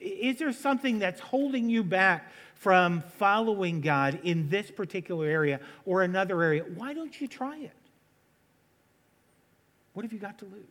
Is 0.00 0.38
there 0.38 0.52
something 0.52 0.98
that's 0.98 1.20
holding 1.20 1.70
you 1.70 1.84
back 1.84 2.32
from 2.54 3.02
following 3.18 3.80
God 3.80 4.20
in 4.24 4.48
this 4.48 4.70
particular 4.70 5.26
area 5.26 5.60
or 5.84 6.02
another 6.02 6.42
area? 6.42 6.64
Why 6.74 6.92
don't 6.92 7.18
you 7.20 7.28
try 7.28 7.56
it? 7.58 7.72
What 9.94 10.04
have 10.04 10.12
you 10.12 10.18
got 10.18 10.38
to 10.40 10.44
lose? 10.44 10.64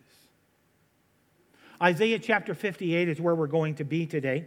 Isaiah 1.82 2.20
chapter 2.20 2.54
58 2.54 3.10
is 3.10 3.22
where 3.22 3.34
we're 3.34 3.48
going 3.48 3.76
to 3.76 3.84
be 3.84 4.06
today. 4.06 4.46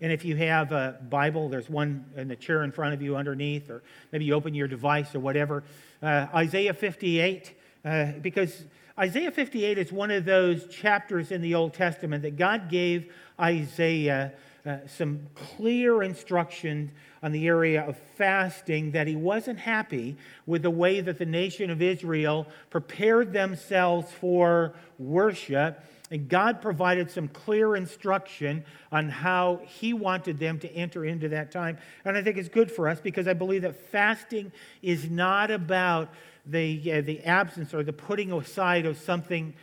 And 0.00 0.12
if 0.12 0.24
you 0.24 0.36
have 0.36 0.72
a 0.72 0.98
Bible, 1.08 1.48
there's 1.48 1.70
one 1.70 2.04
in 2.16 2.28
the 2.28 2.36
chair 2.36 2.62
in 2.64 2.72
front 2.72 2.94
of 2.94 3.02
you 3.02 3.16
underneath, 3.16 3.70
or 3.70 3.82
maybe 4.12 4.26
you 4.26 4.34
open 4.34 4.54
your 4.54 4.68
device 4.68 5.14
or 5.14 5.20
whatever. 5.20 5.64
Uh, 6.02 6.26
Isaiah 6.34 6.74
58, 6.74 7.54
uh, 7.84 8.12
because 8.20 8.64
Isaiah 8.98 9.30
58 9.30 9.78
is 9.78 9.92
one 9.92 10.10
of 10.10 10.24
those 10.24 10.66
chapters 10.68 11.30
in 11.30 11.40
the 11.40 11.54
Old 11.54 11.74
Testament 11.74 12.22
that 12.22 12.36
God 12.36 12.68
gave 12.68 13.12
Isaiah 13.40 14.32
uh, 14.66 14.78
some 14.86 15.20
clear 15.34 16.02
instruction 16.02 16.90
on 17.22 17.32
the 17.32 17.46
area 17.46 17.86
of 17.86 17.96
fasting 18.16 18.90
that 18.92 19.06
he 19.06 19.16
wasn't 19.16 19.58
happy 19.58 20.16
with 20.44 20.62
the 20.62 20.70
way 20.70 21.00
that 21.00 21.18
the 21.18 21.26
nation 21.26 21.70
of 21.70 21.80
Israel 21.80 22.46
prepared 22.70 23.32
themselves 23.32 24.10
for 24.12 24.74
worship 24.98 25.82
and 26.10 26.28
God 26.28 26.62
provided 26.62 27.10
some 27.10 27.26
clear 27.28 27.74
instruction 27.74 28.64
on 28.92 29.08
how 29.08 29.60
He 29.64 29.92
wanted 29.92 30.38
them 30.38 30.58
to 30.60 30.72
enter 30.72 31.04
into 31.04 31.28
that 31.30 31.50
time. 31.50 31.78
And 32.04 32.16
I 32.16 32.22
think 32.22 32.36
it's 32.36 32.48
good 32.48 32.70
for 32.70 32.88
us 32.88 33.00
because 33.00 33.26
I 33.26 33.32
believe 33.32 33.62
that 33.62 33.76
fasting 33.90 34.52
is 34.82 35.10
not 35.10 35.50
about 35.50 36.10
the, 36.44 36.92
uh, 36.92 37.00
the 37.00 37.24
absence 37.24 37.74
or 37.74 37.82
the 37.82 37.92
putting 37.92 38.32
aside 38.32 38.86
of 38.86 38.98
something 38.98 39.54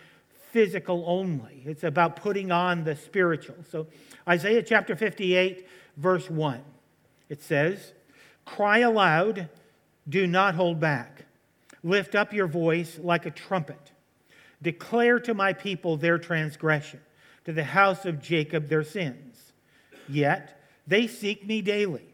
physical 0.52 1.04
only, 1.08 1.64
it's 1.66 1.84
about 1.84 2.16
putting 2.16 2.52
on 2.52 2.84
the 2.84 2.96
spiritual. 2.96 3.56
So, 3.72 3.88
Isaiah 4.28 4.62
chapter 4.62 4.96
58, 4.96 5.68
verse 5.98 6.30
1, 6.30 6.62
it 7.28 7.42
says, 7.42 7.94
Cry 8.46 8.80
aloud, 8.80 9.50
do 10.08 10.28
not 10.28 10.54
hold 10.54 10.80
back. 10.80 11.26
Lift 11.84 12.14
up 12.14 12.34
your 12.34 12.46
voice 12.48 13.00
like 13.02 13.26
a 13.26 13.32
trumpet. 13.32 13.93
Declare 14.64 15.20
to 15.20 15.34
my 15.34 15.54
people 15.54 15.98
their 15.98 16.18
transgression, 16.18 17.02
to 17.46 17.54
the 17.54 17.64
house 17.64 18.06
of 18.06 18.22
Jacob 18.22 18.70
their 18.70 18.84
sins. 18.84 19.52
Yet 20.10 20.60
they 20.88 21.08
seek 21.08 21.46
me 21.46 21.62
daily 21.62 22.06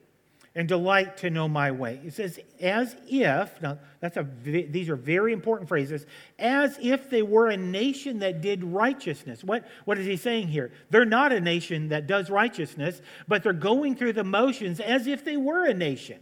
and 0.55 0.67
delight 0.67 1.17
to 1.17 1.29
know 1.29 1.47
my 1.47 1.71
way. 1.71 2.01
It 2.03 2.13
says, 2.13 2.39
as 2.59 2.95
if, 3.07 3.61
now 3.61 3.77
that's 3.99 4.17
a, 4.17 4.27
these 4.43 4.89
are 4.89 4.95
very 4.95 5.31
important 5.31 5.69
phrases, 5.69 6.05
as 6.37 6.77
if 6.81 7.09
they 7.09 7.21
were 7.21 7.47
a 7.49 7.57
nation 7.57 8.19
that 8.19 8.41
did 8.41 8.63
righteousness. 8.63 9.43
What, 9.43 9.67
what 9.85 9.99
is 9.99 10.07
he 10.07 10.17
saying 10.17 10.47
here? 10.47 10.71
They're 10.89 11.05
not 11.05 11.31
a 11.31 11.39
nation 11.39 11.89
that 11.89 12.07
does 12.07 12.29
righteousness, 12.29 13.01
but 13.27 13.43
they're 13.43 13.53
going 13.53 13.95
through 13.95 14.13
the 14.13 14.23
motions 14.23 14.79
as 14.79 15.07
if 15.07 15.23
they 15.23 15.37
were 15.37 15.65
a 15.65 15.73
nation 15.73 16.19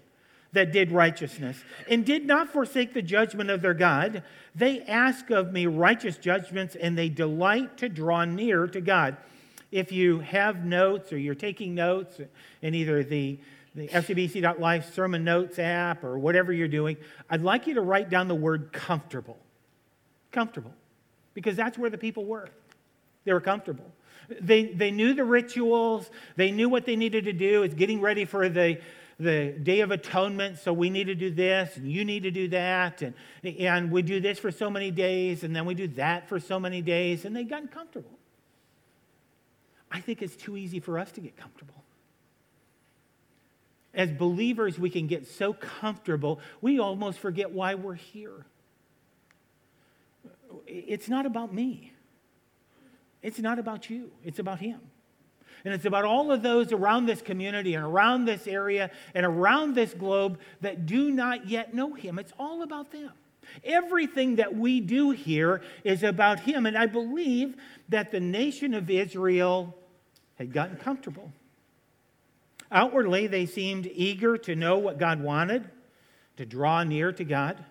that 0.57 0.71
did 0.71 0.91
righteousness 0.91 1.63
and 1.87 2.03
did 2.03 2.25
not 2.25 2.49
forsake 2.49 2.93
the 2.93 3.01
judgment 3.01 3.49
of 3.49 3.61
their 3.61 3.75
God. 3.75 4.23
They 4.55 4.81
ask 4.81 5.29
of 5.29 5.53
me 5.53 5.67
righteous 5.67 6.17
judgments 6.17 6.75
and 6.75 6.97
they 6.97 7.09
delight 7.09 7.77
to 7.77 7.89
draw 7.89 8.25
near 8.25 8.65
to 8.67 8.81
God. 8.81 9.17
If 9.71 9.91
you 9.91 10.19
have 10.19 10.65
notes 10.65 11.13
or 11.13 11.17
you're 11.17 11.35
taking 11.35 11.75
notes 11.75 12.19
in 12.61 12.73
either 12.73 13.03
the 13.03 13.39
the 13.75 13.87
FCBC.life 13.89 14.91
sermon 14.91 15.23
notes 15.23 15.59
app 15.59 16.03
or 16.03 16.17
whatever 16.17 16.51
you're 16.51 16.67
doing, 16.67 16.97
I'd 17.29 17.43
like 17.43 17.67
you 17.67 17.75
to 17.75 17.81
write 17.81 18.09
down 18.09 18.27
the 18.27 18.33
word 18.33 18.73
comfortable. 18.73 19.37
Comfortable. 20.31 20.73
Because 21.35 21.55
that's 21.55 21.77
where 21.77 21.91
the 21.91 21.97
people 21.97 22.25
were. 22.25 22.49
They 23.23 23.33
were 23.33 23.39
comfortable. 23.39 23.85
They, 24.41 24.65
they 24.65 24.89
knew 24.89 25.13
the 25.13 25.23
rituals, 25.23 26.09
they 26.35 26.49
knew 26.49 26.69
what 26.69 26.85
they 26.85 26.95
needed 26.95 27.25
to 27.25 27.33
do. 27.33 27.61
It's 27.61 27.75
getting 27.75 28.01
ready 28.01 28.25
for 28.25 28.49
the, 28.49 28.79
the 29.19 29.55
Day 29.63 29.79
of 29.81 29.91
Atonement, 29.91 30.59
so 30.59 30.71
we 30.71 30.89
need 30.89 31.05
to 31.05 31.15
do 31.15 31.31
this, 31.31 31.75
and 31.77 31.91
you 31.91 32.05
need 32.05 32.23
to 32.23 32.31
do 32.31 32.47
that, 32.49 33.01
and, 33.01 33.15
and 33.43 33.91
we 33.91 34.01
do 34.01 34.19
this 34.19 34.37
for 34.37 34.51
so 34.51 34.69
many 34.69 34.91
days, 34.91 35.43
and 35.43 35.55
then 35.55 35.65
we 35.65 35.73
do 35.73 35.87
that 35.89 36.29
for 36.29 36.39
so 36.39 36.59
many 36.59 36.81
days, 36.81 37.25
and 37.25 37.35
they 37.35 37.43
got 37.43 37.71
comfortable. 37.71 38.17
I 39.91 40.01
think 40.01 40.21
it's 40.21 40.35
too 40.35 40.57
easy 40.57 40.79
for 40.79 40.99
us 40.99 41.11
to 41.13 41.21
get 41.21 41.35
comfortable 41.35 41.77
as 43.97 44.11
believers, 44.11 44.77
we 44.77 44.91
can 44.91 45.07
get 45.07 45.27
so 45.27 45.53
comfortable, 45.53 46.39
we 46.61 46.79
almost 46.79 47.17
forget 47.17 47.51
why 47.51 47.73
we're 47.73 47.95
here. 47.95 48.45
It's 50.67 51.09
not 51.09 51.25
about 51.25 51.51
me, 51.51 51.93
it's 53.23 53.39
not 53.39 53.57
about 53.57 53.89
you, 53.89 54.11
it's 54.23 54.37
about 54.37 54.59
Him. 54.59 54.79
And 55.67 55.75
it's 55.75 55.83
about 55.83 56.05
all 56.05 56.31
of 56.31 56.41
those 56.41 56.71
around 56.71 57.07
this 57.07 57.21
community 57.21 57.73
and 57.73 57.83
around 57.83 58.23
this 58.23 58.47
area 58.47 58.89
and 59.13 59.25
around 59.25 59.75
this 59.75 59.93
globe 59.93 60.39
that 60.61 60.85
do 60.85 61.11
not 61.11 61.49
yet 61.49 61.73
know 61.73 61.93
Him. 61.93 62.17
It's 62.19 62.31
all 62.39 62.63
about 62.63 62.93
them. 62.93 63.11
Everything 63.65 64.37
that 64.37 64.55
we 64.55 64.79
do 64.79 65.11
here 65.11 65.61
is 65.83 66.03
about 66.03 66.39
Him. 66.39 66.65
And 66.65 66.77
I 66.77 66.85
believe 66.85 67.57
that 67.89 68.11
the 68.11 68.21
nation 68.21 68.73
of 68.73 68.89
Israel 68.89 69.75
had 70.35 70.53
gotten 70.53 70.77
comfortable. 70.77 71.33
Outwardly, 72.71 73.27
they 73.27 73.45
seemed 73.45 73.87
eager 73.93 74.37
to 74.37 74.55
know 74.55 74.77
what 74.77 74.97
God 74.97 75.21
wanted, 75.21 75.69
to 76.37 76.45
draw 76.45 76.81
near 76.83 77.11
to 77.11 77.25
God. 77.25 77.61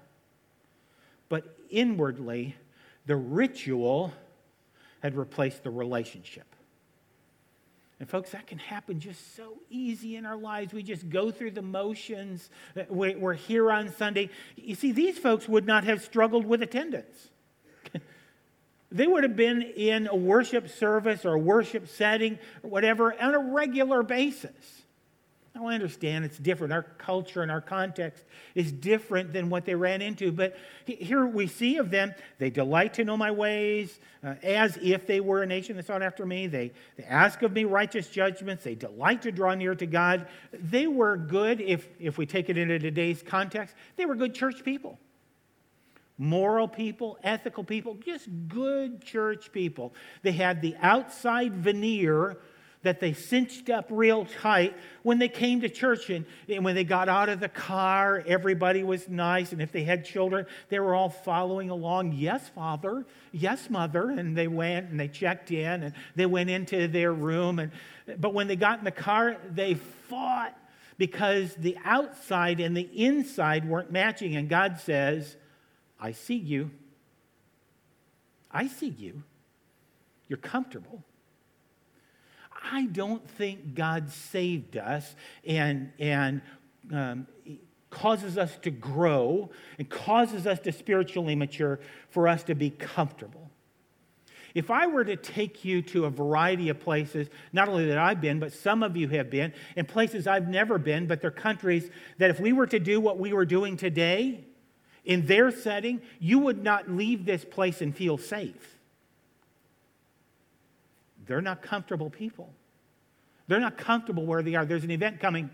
But 1.31 1.57
inwardly, 1.71 2.57
the 3.07 3.17
ritual 3.17 4.13
had 5.03 5.17
replaced 5.17 5.63
the 5.63 5.71
relationship. 5.71 6.45
And, 7.99 8.09
folks, 8.09 8.33
that 8.33 8.47
can 8.47 8.59
happen 8.59 9.01
just 9.01 9.37
so 9.37 9.55
easy 9.71 10.17
in 10.17 10.27
our 10.27 10.37
lives. 10.37 10.75
We 10.75 10.83
just 10.83 11.09
go 11.09 11.31
through 11.31 11.53
the 11.53 11.63
motions. 11.63 12.51
We're 12.91 13.33
here 13.33 13.73
on 13.73 13.91
Sunday. 13.95 14.29
You 14.55 14.75
see, 14.75 14.93
these 14.93 15.19
folks 15.19 15.49
would 15.49 15.67
not 15.67 15.85
have 15.85 16.03
struggled 16.03 16.45
with 16.45 16.63
attendance. 16.63 17.31
they 18.93 19.07
would 19.07 19.23
have 19.23 19.35
been 19.35 19.63
in 19.63 20.09
a 20.09 20.15
worship 20.15 20.69
service 20.69 21.25
or 21.25 21.35
a 21.35 21.39
worship 21.39 21.89
setting 21.89 22.39
or 22.63 22.69
whatever 22.69 23.19
on 23.19 23.35
a 23.35 23.39
regular 23.39 24.03
basis. 24.03 24.76
Now, 25.57 25.69
I 25.69 25.75
understand 25.75 26.27
it's 26.27 26.37
different. 26.37 26.71
Our 26.71 26.83
culture 26.83 27.41
and 27.41 27.51
our 27.51 27.63
context 27.63 28.25
is 28.55 28.71
different 28.71 29.33
than 29.33 29.49
what 29.49 29.65
they 29.65 29.75
ran 29.75 30.03
into. 30.03 30.31
But 30.31 30.55
here 30.85 31.25
we 31.25 31.47
see 31.47 31.79
of 31.79 31.91
them, 31.91 32.15
they 32.39 32.51
delight 32.51 32.93
to 32.95 33.05
know 33.05 33.17
my 33.17 33.31
ways, 33.31 33.99
uh, 34.23 34.35
as 34.43 34.79
if 34.83 35.07
they 35.07 35.21
were 35.21 35.43
a 35.43 35.47
nation 35.47 35.75
that 35.77 35.87
sought 35.87 36.03
after 36.03 36.27
me. 36.27 36.47
They, 36.47 36.73
they 36.99 37.05
ask 37.05 37.41
of 37.41 37.53
me 37.53 37.65
righteous 37.65 38.11
judgments. 38.11 38.65
They 38.65 38.75
delight 38.75 39.23
to 39.23 39.33
draw 39.33 39.55
near 39.55 39.75
to 39.77 39.87
God. 39.87 40.27
They 40.53 40.87
were 40.87 41.17
good, 41.17 41.63
if, 41.63 41.89
if 41.99 42.19
we 42.19 42.27
take 42.27 42.51
it 42.51 42.59
into 42.59 42.79
today's 42.79 43.23
context, 43.23 43.75
they 43.97 44.05
were 44.05 44.15
good 44.15 44.35
church 44.35 44.63
people. 44.63 44.99
Moral 46.19 46.69
people, 46.69 47.19
ethical 47.23 47.65
people, 47.65 47.95
just 47.95 48.29
good 48.49 49.03
church 49.03 49.51
people. 49.53 49.95
They 50.21 50.33
had 50.33 50.61
the 50.61 50.77
outside 50.83 51.55
veneer 51.55 52.37
that 52.87 53.01
they 53.01 53.13
cinched 53.13 53.69
up 53.69 53.87
real 53.91 54.25
tight 54.25 54.77
when 55.03 55.19
they 55.19 55.29
came 55.29 55.61
to 55.61 55.69
church. 55.69 56.09
And, 56.09 56.25
and, 56.49 56.65
when 56.65 56.77
they 56.77 56.85
got 56.85 57.09
out 57.09 57.29
of 57.29 57.41
the 57.41 57.49
car, 57.49 58.23
everybody 58.27 58.85
was 58.85 59.09
nice. 59.09 59.53
And 59.53 59.61
if 59.61 59.73
they 59.73 59.83
had 59.83 60.05
children, 60.05 60.47
they 60.69 60.79
were 60.79 60.95
all 60.95 61.11
following 61.11 61.69
along. 61.69 62.13
Yes, 62.13 62.49
Father. 62.55 63.05
Yes, 63.33 63.69
Mother. 63.69 64.11
And 64.11 64.37
they 64.37 64.47
went 64.47 64.89
and 64.89 64.99
they 64.99 65.09
checked 65.09 65.51
in 65.51 65.83
and 65.83 65.95
they 66.15 66.27
went 66.27 66.49
into 66.49 66.87
their 66.87 67.13
room. 67.13 67.59
And, 67.59 67.73
but 68.19 68.33
when 68.33 68.47
they 68.47 68.57
got 68.57 68.79
in 68.79 68.85
the 68.85 68.93
car, 68.93 69.37
they 69.51 69.75
fought 69.75 70.57
because 70.97 71.55
the 71.57 71.77
outside 71.85 72.61
and 72.61 72.77
the 72.77 72.89
inside 72.95 73.69
weren't 73.69 73.91
matching. 73.91 74.37
And 74.37 74.49
God 74.49 74.79
says, 74.81 75.37
I 76.01 76.13
see 76.13 76.37
you. 76.37 76.71
I 78.51 78.69
see 78.69 78.89
you. 78.89 79.25
You're 80.29 80.39
comfortable. 80.39 81.05
I 82.71 82.87
don't 82.87 83.29
think 83.29 83.75
God 83.75 84.11
saved 84.11 84.77
us 84.77 85.15
and, 85.47 85.93
and 85.99 86.41
um, 86.93 87.27
causes 87.91 88.37
us 88.37 88.57
to 88.63 88.71
grow 88.71 89.51
and 89.79 89.89
causes 89.89 90.47
us 90.47 90.61
to 90.61 90.73
spiritually 90.73 91.35
mature 91.35 91.81
for 92.11 92.29
us 92.29 92.43
to 92.45 92.55
be 92.55 92.71
comfortable. 92.71 93.51
If 94.55 94.71
I 94.71 94.87
were 94.87 95.05
to 95.05 95.17
take 95.17 95.67
you 95.67 95.83
to 95.83 96.07
a 96.07 96.11
variety 96.11 96.71
of 96.71 96.81
places, 96.81 97.29
not 97.53 97.69
only 97.69 97.87
that 97.87 97.99
I've 97.99 98.23
been, 98.23 98.41
but 98.41 98.55
some 98.55 98.83
of 98.83 98.97
you 98.97 99.07
have 99.09 99.29
been, 99.29 99.53
and 99.77 99.87
places 99.87 100.27
I've 100.27 100.49
never 100.49 100.79
been, 100.79 101.07
but 101.07 101.21
they're 101.21 101.31
countries 101.31 101.91
that 102.17 102.31
if 102.31 102.41
we 102.41 102.55
were 102.55 102.67
to 102.69 102.79
do 102.79 102.99
what 102.99 103.19
we 103.19 103.35
were 103.35 103.45
doing 103.45 103.77
today 103.77 104.45
in 105.05 105.27
their 105.27 105.51
setting, 105.51 106.01
you 106.19 106.39
would 106.39 106.63
not 106.63 106.91
leave 106.91 107.27
this 107.27 107.45
place 107.45 107.83
and 107.83 107.95
feel 107.95 108.17
safe. 108.17 108.76
They're 111.27 111.41
not 111.41 111.63
comfortable 111.63 112.11
people. 112.11 112.53
They're 113.49 113.61
not 113.61 113.77
comfortable 113.77 114.27
where 114.27 114.43
they 114.43 114.55
are. 114.55 114.65
There's 114.65 114.85
an 114.85 114.91
event 114.91 115.21
coming. 115.21 115.51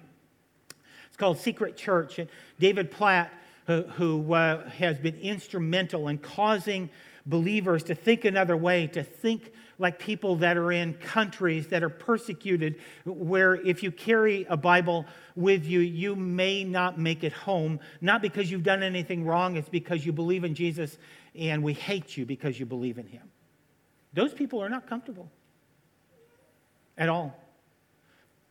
It's 1.09 1.17
called 1.17 1.39
Secret 1.39 1.77
Church. 1.77 2.19
And 2.19 2.29
David 2.59 2.91
Platt, 2.91 3.33
who, 3.67 3.83
who 3.83 4.33
uh, 4.33 4.69
has 4.71 4.99
been 4.99 5.17
instrumental 5.17 6.09
in 6.09 6.19
causing 6.19 6.91
believers 7.27 7.85
to 7.85 7.95
think 7.95 8.25
another 8.25 8.57
way, 8.57 8.87
to 8.89 9.03
think 9.03 9.53
like 9.79 9.99
people 9.99 10.37
that 10.37 10.57
are 10.57 10.73
in 10.73 10.95
countries 10.95 11.69
that 11.69 11.83
are 11.83 11.89
persecuted, 11.89 12.77
where 13.05 13.55
if 13.55 13.83
you 13.83 13.91
carry 13.91 14.47
a 14.49 14.57
Bible 14.57 15.07
with 15.35 15.65
you, 15.65 15.81
you 15.81 16.15
may 16.17 16.65
not 16.65 16.99
make 16.99 17.25
it 17.25 17.33
home, 17.33 17.81
not 18.01 18.23
because 18.23 18.51
you've 18.51 18.63
done 18.63 18.83
anything 18.83 19.25
wrong, 19.25 19.57
it's 19.57 19.69
because 19.69 20.05
you 20.05 20.13
believe 20.13 20.45
in 20.45 20.55
Jesus 20.55 20.99
and 21.35 21.63
we 21.63 21.73
hate 21.73 22.17
you 22.17 22.27
because 22.27 22.59
you 22.61 22.67
believe 22.67 22.99
in 22.99 23.07
him. 23.07 23.29
Those 24.13 24.35
people 24.35 24.63
are 24.63 24.69
not 24.69 24.87
comfortable 24.87 25.31
at 26.97 27.09
all. 27.09 27.37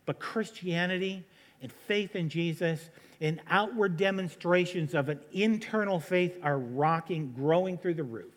But 0.06 0.18
Christianity 0.18 1.24
and 1.60 1.72
faith 1.72 2.16
in 2.16 2.28
Jesus 2.28 2.90
and 3.20 3.40
outward 3.48 3.96
demonstrations 3.96 4.94
of 4.94 5.08
an 5.08 5.20
internal 5.32 6.00
faith 6.00 6.38
are 6.42 6.58
rocking, 6.58 7.32
growing 7.32 7.78
through 7.78 7.94
the 7.94 8.02
roof. 8.02 8.34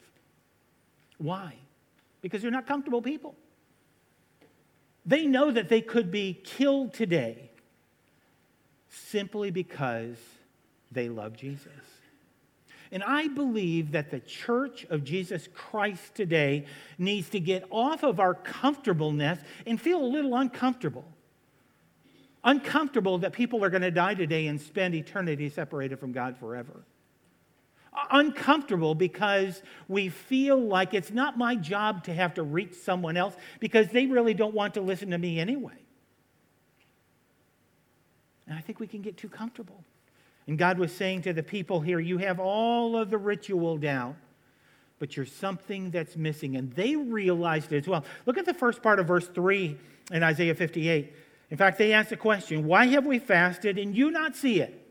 Why? 1.17 1.55
Because 2.21 2.41
they're 2.41 2.51
not 2.51 2.67
comfortable 2.67 3.01
people. 3.01 3.35
They 5.05 5.25
know 5.25 5.51
that 5.51 5.69
they 5.69 5.81
could 5.81 6.11
be 6.11 6.33
killed 6.33 6.93
today 6.93 7.49
simply 8.89 9.51
because 9.51 10.17
they 10.91 11.09
love 11.09 11.35
Jesus. 11.35 11.71
And 12.95 13.03
I 13.03 13.27
believe 13.27 13.91
that 13.91 14.09
the 14.09 14.21
church 14.21 14.85
of 14.89 15.03
Jesus 15.03 15.49
Christ 15.53 16.15
today 16.15 16.65
needs 16.97 17.27
to 17.31 17.41
get 17.41 17.65
off 17.69 18.03
of 18.03 18.21
our 18.21 18.33
comfortableness 18.33 19.37
and 19.67 19.81
feel 19.81 20.01
a 20.01 20.07
little 20.07 20.33
uncomfortable. 20.33 21.03
Uncomfortable 22.45 23.17
that 23.17 23.33
people 23.33 23.61
are 23.65 23.69
going 23.69 23.81
to 23.81 23.91
die 23.91 24.13
today 24.13 24.47
and 24.47 24.61
spend 24.61 24.95
eternity 24.95 25.49
separated 25.49 25.99
from 25.99 26.13
God 26.13 26.37
forever. 26.37 26.85
uncomfortable 28.11 28.95
because 28.95 29.61
we 29.89 30.07
feel 30.07 30.57
like 30.57 30.93
it's 30.93 31.11
not 31.11 31.37
my 31.37 31.53
job 31.53 32.05
to 32.05 32.13
have 32.13 32.33
to 32.35 32.43
reach 32.43 32.75
someone 32.75 33.17
else 33.17 33.35
because 33.59 33.89
they 33.89 34.05
really 34.05 34.33
don't 34.33 34.53
want 34.53 34.73
to 34.75 34.81
listen 34.81 35.09
to 35.09 35.17
me 35.17 35.37
anyway. 35.37 35.77
And 38.47 38.57
I 38.57 38.61
think 38.61 38.79
we 38.79 38.87
can 38.87 39.01
get 39.01 39.17
too 39.17 39.27
comfortable. 39.27 39.83
And 40.47 40.57
God 40.57 40.77
was 40.77 40.91
saying 40.91 41.23
to 41.23 41.33
the 41.33 41.43
people 41.43 41.81
here, 41.81 41.99
You 41.99 42.17
have 42.19 42.39
all 42.39 42.97
of 42.97 43.09
the 43.09 43.17
ritual 43.17 43.77
down, 43.77 44.15
but 44.99 45.17
you're 45.17 45.25
something 45.25 45.91
that's 45.91 46.15
missing. 46.15 46.55
And 46.55 46.71
they 46.73 46.95
realized 46.95 47.73
it 47.73 47.77
as 47.77 47.87
well. 47.87 48.05
Look 48.25 48.37
at 48.37 48.45
the 48.45 48.53
first 48.53 48.81
part 48.81 48.99
of 48.99 49.07
verse 49.07 49.27
3 49.27 49.77
in 50.11 50.23
Isaiah 50.23 50.55
58. 50.55 51.13
In 51.51 51.57
fact, 51.57 51.77
they 51.77 51.93
asked 51.93 52.09
the 52.09 52.17
question, 52.17 52.65
Why 52.65 52.85
have 52.87 53.05
we 53.05 53.19
fasted 53.19 53.77
and 53.77 53.95
you 53.95 54.11
not 54.11 54.35
see 54.35 54.61
it? 54.61 54.81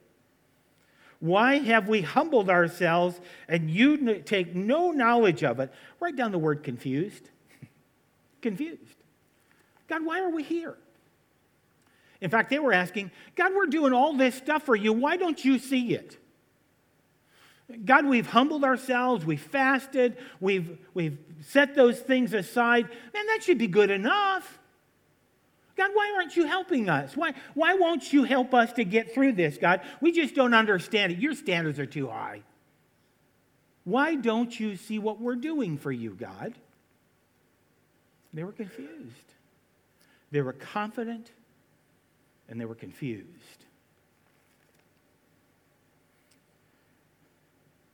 Why 1.20 1.58
have 1.58 1.88
we 1.88 2.02
humbled 2.02 2.50
ourselves 2.50 3.20
and 3.49 3.70
you 3.70 4.20
take 4.20 4.54
no 4.54 4.90
knowledge 4.90 5.42
of 5.42 5.58
it? 5.61 5.73
Write 6.00 6.16
down 6.16 6.32
the 6.32 6.38
word 6.38 6.62
confused. 6.62 7.30
confused. 8.42 8.96
God, 9.88 10.04
why 10.04 10.20
are 10.20 10.30
we 10.30 10.42
here? 10.42 10.76
In 12.24 12.30
fact, 12.30 12.48
they 12.48 12.58
were 12.58 12.72
asking, 12.72 13.10
God, 13.36 13.52
we're 13.54 13.66
doing 13.66 13.92
all 13.92 14.14
this 14.14 14.34
stuff 14.34 14.62
for 14.62 14.74
you. 14.74 14.94
Why 14.94 15.18
don't 15.18 15.44
you 15.44 15.58
see 15.58 15.92
it? 15.92 16.16
God, 17.84 18.06
we've 18.06 18.26
humbled 18.26 18.64
ourselves, 18.64 19.26
we've 19.26 19.42
fasted, 19.42 20.16
we've, 20.40 20.78
we've 20.94 21.18
set 21.42 21.74
those 21.74 22.00
things 22.00 22.32
aside. 22.32 22.88
Man, 23.12 23.26
that 23.26 23.42
should 23.42 23.58
be 23.58 23.66
good 23.66 23.90
enough. 23.90 24.58
God, 25.76 25.90
why 25.92 26.14
aren't 26.16 26.34
you 26.34 26.46
helping 26.46 26.88
us? 26.88 27.14
Why, 27.14 27.34
why 27.52 27.74
won't 27.74 28.10
you 28.10 28.24
help 28.24 28.54
us 28.54 28.72
to 28.74 28.84
get 28.84 29.12
through 29.12 29.32
this, 29.32 29.58
God? 29.58 29.82
We 30.00 30.10
just 30.10 30.34
don't 30.34 30.54
understand 30.54 31.12
it. 31.12 31.18
Your 31.18 31.34
standards 31.34 31.78
are 31.78 31.84
too 31.84 32.08
high. 32.08 32.40
Why 33.84 34.14
don't 34.14 34.58
you 34.58 34.76
see 34.76 34.98
what 34.98 35.20
we're 35.20 35.36
doing 35.36 35.76
for 35.76 35.92
you, 35.92 36.14
God? 36.14 36.54
They 38.32 38.44
were 38.44 38.52
confused. 38.52 39.34
They 40.30 40.40
were 40.40 40.54
confident 40.54 41.30
and 42.48 42.60
they 42.60 42.64
were 42.64 42.74
confused. 42.74 43.64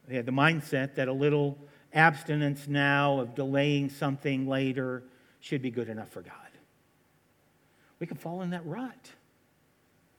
They 0.08 0.16
had 0.16 0.26
the 0.26 0.32
mindset 0.32 0.96
that 0.96 1.06
a 1.06 1.12
little 1.12 1.56
abstinence 1.92 2.66
now 2.66 3.20
of 3.20 3.34
delaying 3.34 3.90
something 3.90 4.48
later 4.48 5.04
should 5.40 5.62
be 5.62 5.70
good 5.70 5.88
enough 5.88 6.10
for 6.10 6.22
God. 6.22 6.34
We 8.00 8.06
can 8.06 8.16
fall 8.16 8.42
in 8.42 8.50
that 8.50 8.66
rut. 8.66 9.12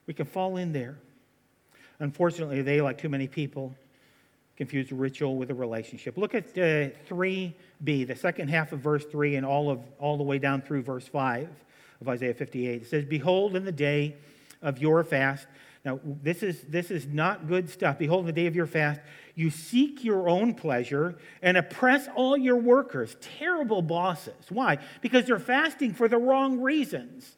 We 0.05 0.13
can 0.13 0.25
fall 0.25 0.57
in 0.57 0.71
there. 0.71 0.97
Unfortunately, 1.99 2.61
they, 2.61 2.81
like 2.81 2.97
too 2.97 3.09
many 3.09 3.27
people, 3.27 3.75
confuse 4.55 4.91
ritual 4.91 5.35
with 5.35 5.51
a 5.51 5.53
relationship. 5.53 6.17
Look 6.17 6.35
at 6.35 6.45
uh, 6.57 6.89
3b, 7.09 8.07
the 8.07 8.15
second 8.15 8.49
half 8.49 8.71
of 8.71 8.79
verse 8.79 9.05
3, 9.05 9.35
and 9.35 9.45
all, 9.45 9.69
of, 9.69 9.79
all 9.99 10.17
the 10.17 10.23
way 10.23 10.37
down 10.37 10.61
through 10.61 10.83
verse 10.83 11.07
5 11.07 11.49
of 12.01 12.09
Isaiah 12.09 12.33
58. 12.33 12.81
It 12.81 12.87
says, 12.87 13.05
Behold, 13.05 13.55
in 13.55 13.63
the 13.63 13.71
day 13.71 14.15
of 14.61 14.79
your 14.79 15.03
fast. 15.03 15.47
Now, 15.85 15.99
this 16.03 16.43
is, 16.43 16.61
this 16.63 16.91
is 16.91 17.07
not 17.07 17.47
good 17.47 17.69
stuff. 17.69 17.97
Behold, 17.97 18.21
in 18.21 18.25
the 18.27 18.33
day 18.33 18.47
of 18.47 18.55
your 18.55 18.67
fast, 18.67 18.99
you 19.33 19.49
seek 19.49 20.03
your 20.03 20.27
own 20.27 20.53
pleasure 20.53 21.17
and 21.41 21.57
oppress 21.57 22.07
all 22.15 22.37
your 22.37 22.57
workers. 22.57 23.15
Terrible 23.39 23.81
bosses. 23.81 24.45
Why? 24.49 24.79
Because 25.01 25.25
they're 25.25 25.39
fasting 25.39 25.93
for 25.93 26.07
the 26.07 26.17
wrong 26.17 26.59
reasons. 26.59 27.35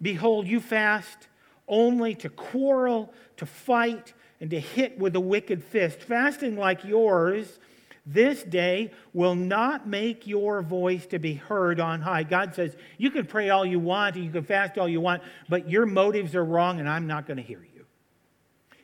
Behold, 0.00 0.46
you 0.46 0.60
fast 0.60 1.28
only 1.68 2.14
to 2.16 2.28
quarrel, 2.28 3.12
to 3.36 3.46
fight, 3.46 4.14
and 4.40 4.50
to 4.50 4.60
hit 4.60 4.98
with 4.98 5.14
a 5.14 5.20
wicked 5.20 5.62
fist. 5.62 6.00
Fasting 6.00 6.56
like 6.56 6.84
yours 6.84 7.58
this 8.04 8.42
day 8.42 8.90
will 9.12 9.36
not 9.36 9.86
make 9.86 10.26
your 10.26 10.60
voice 10.62 11.06
to 11.06 11.18
be 11.18 11.34
heard 11.34 11.78
on 11.78 12.00
high. 12.00 12.24
God 12.24 12.54
says, 12.54 12.76
You 12.98 13.10
can 13.10 13.26
pray 13.26 13.50
all 13.50 13.64
you 13.64 13.78
want 13.78 14.16
and 14.16 14.24
you 14.24 14.30
can 14.30 14.44
fast 14.44 14.76
all 14.76 14.88
you 14.88 15.00
want, 15.00 15.22
but 15.48 15.70
your 15.70 15.86
motives 15.86 16.34
are 16.34 16.44
wrong 16.44 16.80
and 16.80 16.88
I'm 16.88 17.06
not 17.06 17.26
going 17.26 17.36
to 17.36 17.42
hear 17.42 17.60
you. 17.60 17.72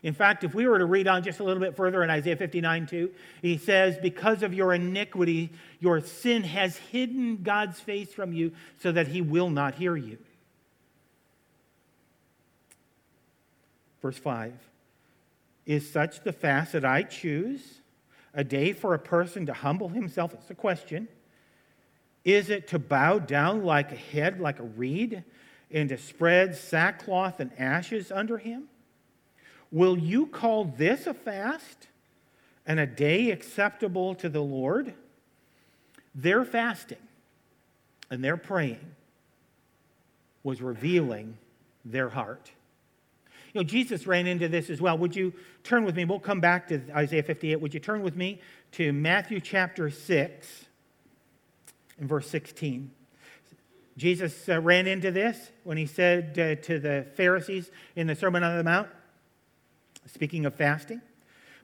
In 0.02 0.14
fact, 0.14 0.44
if 0.44 0.54
we 0.54 0.68
were 0.68 0.78
to 0.78 0.84
read 0.84 1.08
on 1.08 1.24
just 1.24 1.40
a 1.40 1.44
little 1.44 1.60
bit 1.60 1.74
further 1.74 2.04
in 2.04 2.10
Isaiah 2.10 2.36
59 2.36 2.86
2, 2.86 3.10
he 3.42 3.58
says, 3.58 3.98
Because 4.00 4.44
of 4.44 4.54
your 4.54 4.72
iniquity, 4.72 5.50
your 5.80 6.00
sin 6.00 6.44
has 6.44 6.76
hidden 6.76 7.42
God's 7.42 7.80
face 7.80 8.14
from 8.14 8.32
you 8.32 8.52
so 8.80 8.92
that 8.92 9.08
he 9.08 9.20
will 9.20 9.50
not 9.50 9.74
hear 9.74 9.96
you. 9.96 10.18
Verse 14.00 14.18
5 14.18 14.52
Is 15.66 15.90
such 15.90 16.22
the 16.22 16.32
fast 16.32 16.72
that 16.72 16.84
I 16.84 17.02
choose? 17.02 17.80
A 18.38 18.44
day 18.44 18.72
for 18.72 18.94
a 18.94 19.00
person 19.00 19.46
to 19.46 19.52
humble 19.52 19.88
himself? 19.88 20.32
It's 20.32 20.48
a 20.48 20.54
question. 20.54 21.08
Is 22.24 22.50
it 22.50 22.68
to 22.68 22.78
bow 22.78 23.18
down 23.18 23.64
like 23.64 23.90
a 23.90 23.96
head, 23.96 24.38
like 24.38 24.60
a 24.60 24.62
reed, 24.62 25.24
and 25.72 25.88
to 25.88 25.98
spread 25.98 26.54
sackcloth 26.54 27.40
and 27.40 27.50
ashes 27.58 28.12
under 28.12 28.38
him? 28.38 28.68
Will 29.72 29.98
you 29.98 30.26
call 30.26 30.66
this 30.66 31.08
a 31.08 31.14
fast 31.14 31.88
and 32.64 32.78
a 32.78 32.86
day 32.86 33.32
acceptable 33.32 34.14
to 34.14 34.28
the 34.28 34.40
Lord? 34.40 34.94
Their 36.14 36.44
fasting 36.44 36.98
and 38.08 38.22
their 38.22 38.36
praying 38.36 38.94
was 40.44 40.62
revealing 40.62 41.38
their 41.84 42.10
heart. 42.10 42.52
You 43.52 43.60
know, 43.60 43.64
Jesus 43.64 44.06
ran 44.06 44.26
into 44.26 44.48
this 44.48 44.68
as 44.68 44.80
well. 44.80 44.98
Would 44.98 45.16
you 45.16 45.32
turn 45.64 45.84
with 45.84 45.96
me? 45.96 46.04
We'll 46.04 46.20
come 46.20 46.40
back 46.40 46.68
to 46.68 46.82
Isaiah 46.94 47.22
58. 47.22 47.60
Would 47.60 47.74
you 47.74 47.80
turn 47.80 48.02
with 48.02 48.16
me 48.16 48.40
to 48.72 48.92
Matthew 48.92 49.40
chapter 49.40 49.90
6 49.90 50.66
and 51.98 52.08
verse 52.08 52.28
16? 52.28 52.90
Jesus 53.96 54.48
uh, 54.48 54.60
ran 54.60 54.86
into 54.86 55.10
this 55.10 55.50
when 55.64 55.76
he 55.76 55.86
said 55.86 56.38
uh, 56.38 56.62
to 56.66 56.78
the 56.78 57.06
Pharisees 57.14 57.70
in 57.96 58.06
the 58.06 58.14
Sermon 58.14 58.44
on 58.44 58.56
the 58.56 58.62
Mount, 58.62 58.88
speaking 60.06 60.46
of 60.46 60.54
fasting, 60.54 61.00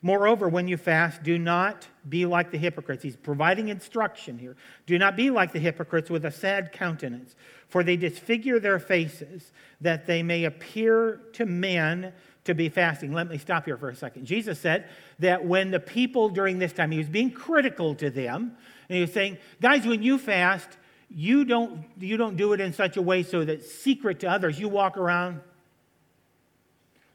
Moreover, 0.05 0.51
when 0.51 0.69
you 0.69 0.77
fast, 0.77 1.23
do 1.23 1.39
not 1.39 1.89
be 2.07 2.27
like 2.27 2.51
the 2.51 2.59
hypocrites. 2.59 3.03
He's 3.03 3.17
providing 3.17 3.69
instruction 3.71 4.39
here. 4.39 4.55
Do 4.85 4.99
not 4.99 5.17
be 5.17 5.31
like 5.31 5.55
the 5.55 5.59
hypocrites 5.59 6.11
with 6.11 6.27
a 6.27 6.31
sad 6.31 6.73
countenance, 6.73 7.35
for 7.69 7.83
they 7.83 7.97
disfigure 7.97 8.61
their 8.61 8.79
faces 8.79 9.51
that 9.81 10.05
they 10.05 10.23
may 10.23 10.45
appear 10.45 11.23
to 11.33 11.47
men 11.47 12.13
to 12.45 12.55
be 12.55 12.69
fasting. 12.69 13.15
Let 13.15 13.31
me 13.31 13.39
stop 13.39 13.65
here 13.65 13.79
for 13.79 13.89
a 13.89 13.97
second. 13.97 14.27
Jesus 14.27 14.59
said 14.59 14.91
that 15.21 15.47
when 15.47 15.71
the 15.71 15.81
people 15.81 16.29
during 16.29 16.59
this 16.59 16.75
time, 16.75 16.91
he 16.91 16.99
was 16.99 17.09
being 17.09 17.31
critical 17.31 17.95
to 17.95 18.11
them, 18.11 18.59
and 18.91 18.97
he 18.97 19.01
was 19.01 19.13
saying, 19.15 19.39
guys, 19.63 19.87
when 19.87 20.03
you 20.03 20.19
fast, 20.19 20.69
you 21.09 21.47
don't, 21.47 21.83
you 21.99 22.19
don't 22.19 22.37
do 22.37 22.53
it 22.53 22.61
in 22.61 22.75
such 22.75 22.99
a 22.99 23.03
way 23.03 23.23
so 23.23 23.43
that 23.43 23.65
secret 23.65 24.21
to 24.21 24.27
others. 24.27 24.61
You 24.61 24.69
walk 24.69 24.99
around. 24.99 25.41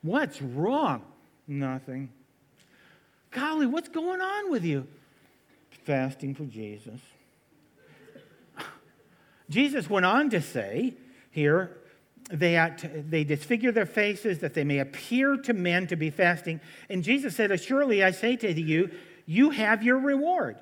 What's 0.01 0.41
wrong? 0.41 1.03
Nothing. 1.47 2.09
Golly, 3.31 3.67
what's 3.67 3.89
going 3.89 4.21
on 4.21 4.51
with 4.51 4.63
you? 4.63 4.87
Fasting 5.85 6.35
for 6.35 6.45
Jesus. 6.45 6.99
Jesus 9.49 9.89
went 9.89 10.05
on 10.05 10.29
to 10.31 10.41
say 10.41 10.95
here 11.31 11.77
that 12.31 13.09
they 13.09 13.23
disfigure 13.23 13.71
their 13.71 13.85
faces 13.85 14.39
that 14.39 14.53
they 14.53 14.63
may 14.63 14.79
appear 14.79 15.37
to 15.37 15.53
men 15.53 15.87
to 15.87 15.95
be 15.95 16.09
fasting. 16.09 16.59
And 16.89 17.03
Jesus 17.03 17.35
said, 17.35 17.59
Surely 17.59 18.03
I 18.03 18.11
say 18.11 18.35
to 18.37 18.51
you, 18.51 18.91
you 19.25 19.51
have 19.51 19.83
your 19.83 19.97
reward. 19.97 20.57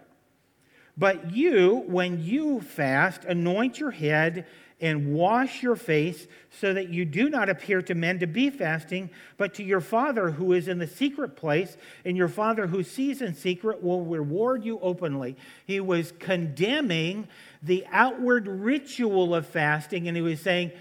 But 0.98 1.36
you, 1.36 1.84
when 1.88 2.24
you 2.24 2.62
fast, 2.62 3.24
anoint 3.26 3.80
your 3.80 3.92
head 3.92 4.46
and 4.80 5.14
wash 5.14 5.64
your 5.64 5.76
face 5.76 6.28
so 6.52 6.74
that 6.74 6.90
you 6.90 7.04
do 7.04 7.30
not 7.30 7.50
appear 7.50 7.82
to 7.82 7.96
men 7.96 8.20
to 8.20 8.28
be 8.28 8.50
fasting, 8.50 9.10
but 9.36 9.54
to 9.56 9.64
your 9.64 9.82
Father 9.82 10.32
who 10.32 10.54
is 10.54 10.68
in 10.68 10.78
the 10.78 10.88
secret 10.88 11.36
place, 11.36 11.78
and 12.06 12.16
your 12.16 12.28
Father 12.28 12.68
who 12.68 12.84
sees 12.84 13.22
in 13.22 13.34
secret 13.34 13.84
will 13.84 14.06
reward 14.06 14.64
you 14.64 14.80
openly. 14.80 15.36
He 15.66 15.80
was 15.80 16.14
condemning 16.20 17.28
the 17.64 17.86
outward 17.92 18.48
ritual 18.48 19.34
of 19.34 19.48
fasting, 19.48 20.08
and 20.08 20.16
he 20.16 20.22
was 20.22 20.42
saying, 20.42 20.72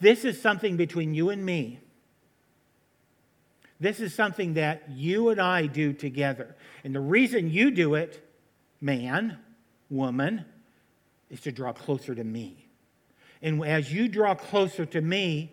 This 0.00 0.24
is 0.24 0.40
something 0.40 0.76
between 0.76 1.14
you 1.14 1.30
and 1.30 1.44
me. 1.44 1.78
This 3.78 4.00
is 4.00 4.12
something 4.12 4.54
that 4.54 4.90
you 4.90 5.30
and 5.30 5.40
I 5.40 5.66
do 5.66 5.92
together. 5.92 6.56
And 6.84 6.94
the 6.94 7.00
reason 7.00 7.48
you 7.48 7.70
do 7.70 7.94
it, 7.94 8.22
man, 8.80 9.38
woman, 9.88 10.44
is 11.30 11.40
to 11.42 11.52
draw 11.52 11.72
closer 11.72 12.14
to 12.14 12.24
me. 12.24 12.69
And 13.42 13.64
as 13.64 13.92
you 13.92 14.08
draw 14.08 14.34
closer 14.34 14.84
to 14.86 15.00
me, 15.00 15.52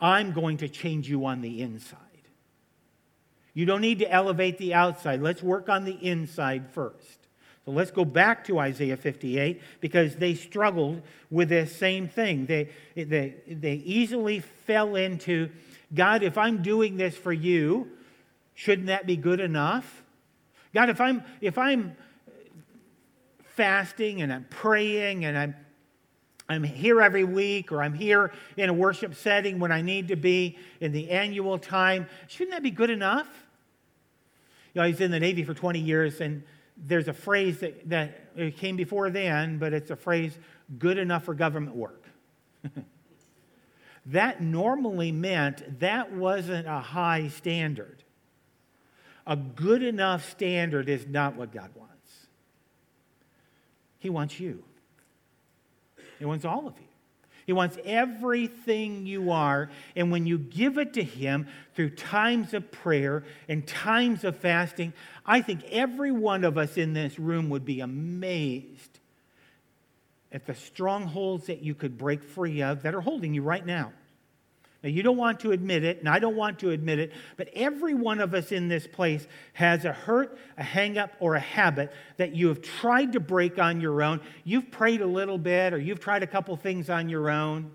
I'm 0.00 0.32
going 0.32 0.58
to 0.58 0.68
change 0.68 1.08
you 1.08 1.26
on 1.26 1.40
the 1.40 1.62
inside. 1.62 2.00
You 3.54 3.64
don't 3.64 3.80
need 3.80 4.00
to 4.00 4.10
elevate 4.10 4.58
the 4.58 4.74
outside. 4.74 5.22
Let's 5.22 5.42
work 5.42 5.68
on 5.68 5.84
the 5.84 5.94
inside 5.94 6.70
first. 6.72 7.26
So 7.64 7.72
let's 7.72 7.90
go 7.90 8.04
back 8.04 8.44
to 8.44 8.58
Isaiah 8.58 8.96
58 8.96 9.60
because 9.80 10.16
they 10.16 10.34
struggled 10.34 11.02
with 11.30 11.48
this 11.48 11.74
same 11.74 12.06
thing. 12.06 12.46
They, 12.46 12.68
they, 12.94 13.34
they 13.48 13.74
easily 13.74 14.40
fell 14.40 14.94
into 14.94 15.50
God, 15.94 16.22
if 16.22 16.36
I'm 16.36 16.62
doing 16.62 16.96
this 16.96 17.16
for 17.16 17.32
you, 17.32 17.88
shouldn't 18.54 18.88
that 18.88 19.06
be 19.06 19.16
good 19.16 19.40
enough? 19.40 20.02
God, 20.74 20.90
if 20.90 21.00
I'm, 21.00 21.22
if 21.40 21.58
I'm 21.58 21.96
fasting 23.44 24.20
and 24.22 24.32
I'm 24.32 24.46
praying 24.50 25.24
and 25.24 25.38
I'm, 25.38 25.54
I'm 26.48 26.62
here 26.62 27.00
every 27.00 27.24
week 27.24 27.72
or 27.72 27.82
I'm 27.82 27.94
here 27.94 28.32
in 28.56 28.68
a 28.68 28.72
worship 28.72 29.14
setting 29.14 29.58
when 29.58 29.72
I 29.72 29.82
need 29.82 30.08
to 30.08 30.16
be 30.16 30.58
in 30.80 30.92
the 30.92 31.10
annual 31.10 31.58
time, 31.58 32.06
shouldn't 32.28 32.52
that 32.52 32.62
be 32.62 32.70
good 32.70 32.90
enough? 32.90 33.28
You 34.72 34.80
know, 34.80 34.86
I 34.86 34.90
was 34.90 35.00
in 35.00 35.10
the 35.10 35.18
Navy 35.18 35.42
for 35.42 35.54
20 35.54 35.80
years 35.80 36.20
and 36.20 36.42
there's 36.76 37.08
a 37.08 37.12
phrase 37.12 37.58
that, 37.60 37.88
that 37.88 38.56
came 38.56 38.76
before 38.76 39.10
then, 39.10 39.58
but 39.58 39.72
it's 39.72 39.90
a 39.90 39.96
phrase 39.96 40.38
good 40.78 40.98
enough 40.98 41.24
for 41.24 41.34
government 41.34 41.74
work. 41.74 42.04
that 44.06 44.40
normally 44.40 45.10
meant 45.10 45.80
that 45.80 46.12
wasn't 46.12 46.66
a 46.68 46.78
high 46.78 47.28
standard. 47.28 48.04
A 49.26 49.36
good 49.36 49.82
enough 49.82 50.30
standard 50.30 50.88
is 50.88 51.06
not 51.06 51.34
what 51.34 51.52
God 51.52 51.70
wants. 51.74 51.92
He 53.98 54.10
wants 54.10 54.38
you, 54.38 54.62
He 56.18 56.24
wants 56.24 56.44
all 56.44 56.66
of 56.66 56.74
you. 56.78 56.86
He 57.46 57.52
wants 57.52 57.78
everything 57.84 59.06
you 59.06 59.30
are. 59.30 59.70
And 59.94 60.10
when 60.10 60.26
you 60.26 60.36
give 60.36 60.78
it 60.78 60.94
to 60.94 61.02
Him 61.02 61.46
through 61.74 61.90
times 61.90 62.54
of 62.54 62.72
prayer 62.72 63.24
and 63.48 63.64
times 63.66 64.24
of 64.24 64.36
fasting, 64.36 64.92
I 65.24 65.42
think 65.42 65.62
every 65.70 66.10
one 66.10 66.42
of 66.42 66.58
us 66.58 66.76
in 66.76 66.92
this 66.92 67.18
room 67.18 67.48
would 67.50 67.64
be 67.64 67.80
amazed 67.80 68.98
at 70.32 70.44
the 70.44 70.54
strongholds 70.54 71.46
that 71.46 71.62
you 71.62 71.74
could 71.74 71.96
break 71.96 72.24
free 72.24 72.62
of 72.62 72.82
that 72.82 72.94
are 72.94 73.00
holding 73.00 73.32
you 73.32 73.42
right 73.42 73.64
now. 73.64 73.92
Now, 74.82 74.90
you 74.90 75.02
don't 75.02 75.16
want 75.16 75.40
to 75.40 75.52
admit 75.52 75.84
it, 75.84 76.00
and 76.00 76.08
I 76.08 76.18
don't 76.18 76.36
want 76.36 76.58
to 76.60 76.70
admit 76.70 76.98
it, 76.98 77.12
but 77.36 77.48
every 77.54 77.94
one 77.94 78.20
of 78.20 78.34
us 78.34 78.52
in 78.52 78.68
this 78.68 78.86
place 78.86 79.26
has 79.54 79.84
a 79.84 79.92
hurt, 79.92 80.38
a 80.58 80.62
hang 80.62 80.98
up, 80.98 81.12
or 81.18 81.34
a 81.34 81.40
habit 81.40 81.92
that 82.18 82.36
you 82.36 82.48
have 82.48 82.60
tried 82.60 83.12
to 83.14 83.20
break 83.20 83.58
on 83.58 83.80
your 83.80 84.02
own. 84.02 84.20
You've 84.44 84.70
prayed 84.70 85.00
a 85.00 85.06
little 85.06 85.38
bit, 85.38 85.72
or 85.72 85.78
you've 85.78 86.00
tried 86.00 86.22
a 86.22 86.26
couple 86.26 86.56
things 86.56 86.90
on 86.90 87.08
your 87.08 87.30
own. 87.30 87.70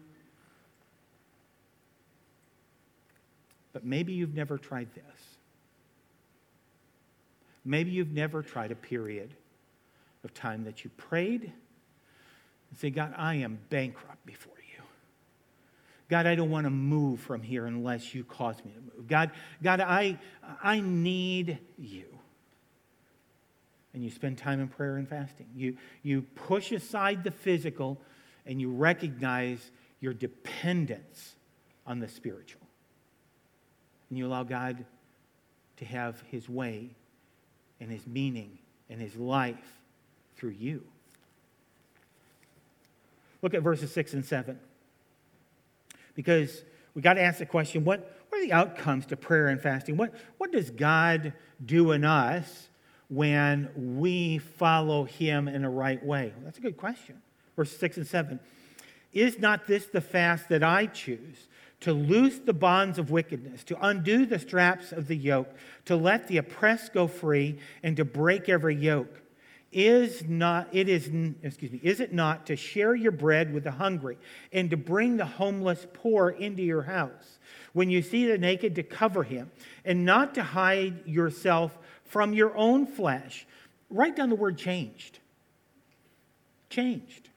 But 3.73 3.83
maybe 3.83 4.13
you've 4.13 4.35
never 4.35 4.57
tried 4.57 4.93
this. 4.93 5.03
Maybe 7.65 7.91
you've 7.91 8.11
never 8.11 8.41
tried 8.41 8.71
a 8.71 8.75
period 8.75 9.33
of 10.23 10.33
time 10.33 10.63
that 10.65 10.83
you 10.83 10.91
prayed 10.97 11.43
and 11.43 12.79
say, 12.79 12.89
God, 12.89 13.13
I 13.17 13.35
am 13.35 13.59
bankrupt 13.69 14.25
before 14.25 14.53
God, 16.11 16.27
I 16.27 16.35
don't 16.35 16.49
want 16.49 16.65
to 16.65 16.69
move 16.69 17.21
from 17.21 17.41
here 17.41 17.65
unless 17.65 18.13
you 18.13 18.25
cause 18.25 18.57
me 18.65 18.73
to 18.73 18.81
move. 18.81 19.07
God, 19.07 19.31
God, 19.63 19.79
I, 19.79 20.19
I 20.61 20.81
need 20.81 21.57
you. 21.77 22.03
And 23.93 24.03
you 24.03 24.11
spend 24.11 24.37
time 24.37 24.59
in 24.59 24.67
prayer 24.67 24.97
and 24.97 25.07
fasting. 25.07 25.47
You, 25.55 25.77
you 26.03 26.23
push 26.35 26.73
aside 26.73 27.23
the 27.23 27.31
physical 27.31 27.97
and 28.45 28.59
you 28.59 28.71
recognize 28.71 29.71
your 30.01 30.13
dependence 30.13 31.35
on 31.87 31.99
the 31.99 32.09
spiritual. 32.09 32.67
And 34.09 34.19
you 34.19 34.27
allow 34.27 34.43
God 34.43 34.83
to 35.77 35.85
have 35.85 36.21
his 36.29 36.49
way 36.49 36.89
and 37.79 37.89
his 37.89 38.05
meaning 38.05 38.57
and 38.89 38.99
his 38.99 39.15
life 39.15 39.79
through 40.35 40.55
you. 40.59 40.83
Look 43.41 43.53
at 43.53 43.61
verses 43.61 43.93
6 43.93 44.13
and 44.13 44.25
7 44.25 44.59
because 46.21 46.63
we 46.93 47.01
got 47.01 47.15
to 47.15 47.21
ask 47.21 47.39
the 47.39 47.47
question 47.47 47.83
what, 47.83 48.15
what 48.29 48.39
are 48.39 48.45
the 48.45 48.53
outcomes 48.53 49.07
to 49.07 49.17
prayer 49.17 49.47
and 49.47 49.59
fasting? 49.59 49.97
What, 49.97 50.13
what 50.37 50.51
does 50.51 50.69
God 50.69 51.33
do 51.65 51.93
in 51.93 52.05
us 52.05 52.69
when 53.07 53.69
we 53.75 54.37
follow 54.37 55.05
Him 55.05 55.47
in 55.47 55.63
the 55.63 55.69
right 55.69 56.03
way? 56.05 56.31
Well, 56.35 56.45
that's 56.45 56.59
a 56.59 56.61
good 56.61 56.77
question. 56.77 57.19
Verse 57.55 57.75
6 57.75 57.97
and 57.97 58.07
7. 58.07 58.39
Is 59.13 59.39
not 59.39 59.65
this 59.65 59.87
the 59.87 59.99
fast 59.99 60.47
that 60.49 60.63
I 60.63 60.85
choose? 60.85 61.47
To 61.81 61.93
loose 61.93 62.37
the 62.37 62.53
bonds 62.53 62.99
of 62.99 63.09
wickedness, 63.09 63.63
to 63.63 63.85
undo 63.85 64.27
the 64.27 64.37
straps 64.37 64.91
of 64.91 65.07
the 65.07 65.17
yoke, 65.17 65.49
to 65.85 65.95
let 65.95 66.27
the 66.27 66.37
oppressed 66.37 66.93
go 66.93 67.07
free, 67.07 67.57
and 67.81 67.97
to 67.97 68.05
break 68.05 68.47
every 68.47 68.75
yoke 68.75 69.23
is 69.71 70.27
not 70.27 70.67
it 70.71 70.89
is 70.89 71.09
excuse 71.43 71.71
me 71.71 71.79
is 71.81 71.99
it 71.99 72.13
not 72.13 72.45
to 72.47 72.55
share 72.55 72.93
your 72.93 73.11
bread 73.11 73.53
with 73.53 73.63
the 73.63 73.71
hungry 73.71 74.17
and 74.51 74.69
to 74.69 74.77
bring 74.77 75.17
the 75.17 75.25
homeless 75.25 75.87
poor 75.93 76.29
into 76.29 76.61
your 76.61 76.83
house? 76.83 77.39
When 77.73 77.89
you 77.89 78.01
see 78.01 78.27
the 78.27 78.37
naked 78.37 78.75
to 78.75 78.83
cover 78.83 79.23
him 79.23 79.49
and 79.85 80.05
not 80.05 80.35
to 80.35 80.43
hide 80.43 81.07
yourself 81.07 81.77
from 82.03 82.33
your 82.33 82.55
own 82.57 82.85
flesh. 82.85 83.47
Write 83.89 84.17
down 84.17 84.29
the 84.29 84.35
word 84.35 84.57
changed. 84.57 85.19
Changed. 86.69 87.29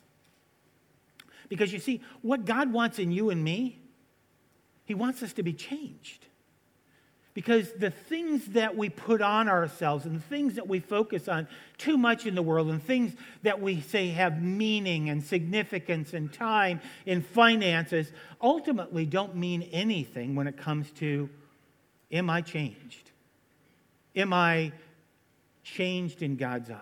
Because 1.48 1.72
you 1.72 1.78
see 1.78 2.00
what 2.22 2.44
god 2.44 2.72
wants 2.72 2.98
in 2.98 3.12
you 3.12 3.30
and 3.30 3.42
me 3.44 3.78
he 4.84 4.94
wants 4.94 5.22
us 5.22 5.32
to 5.34 5.42
be 5.42 5.52
changed 5.52 6.23
because 7.34 7.72
the 7.72 7.90
things 7.90 8.46
that 8.46 8.76
we 8.76 8.88
put 8.88 9.20
on 9.20 9.48
ourselves 9.48 10.06
and 10.06 10.14
the 10.14 10.22
things 10.22 10.54
that 10.54 10.68
we 10.68 10.78
focus 10.78 11.28
on 11.28 11.48
too 11.76 11.98
much 11.98 12.26
in 12.26 12.36
the 12.36 12.42
world 12.42 12.68
and 12.68 12.82
things 12.82 13.12
that 13.42 13.60
we 13.60 13.80
say 13.80 14.08
have 14.10 14.40
meaning 14.40 15.10
and 15.10 15.22
significance 15.22 16.14
and 16.14 16.32
time 16.32 16.80
and 17.06 17.26
finances 17.26 18.12
ultimately 18.40 19.04
don't 19.04 19.34
mean 19.34 19.62
anything 19.72 20.36
when 20.36 20.46
it 20.46 20.56
comes 20.56 20.88
to 20.92 21.28
am 22.12 22.30
I 22.30 22.40
changed? 22.40 23.10
Am 24.14 24.32
I 24.32 24.70
changed 25.64 26.22
in 26.22 26.36
God's 26.36 26.70
eyes? 26.70 26.78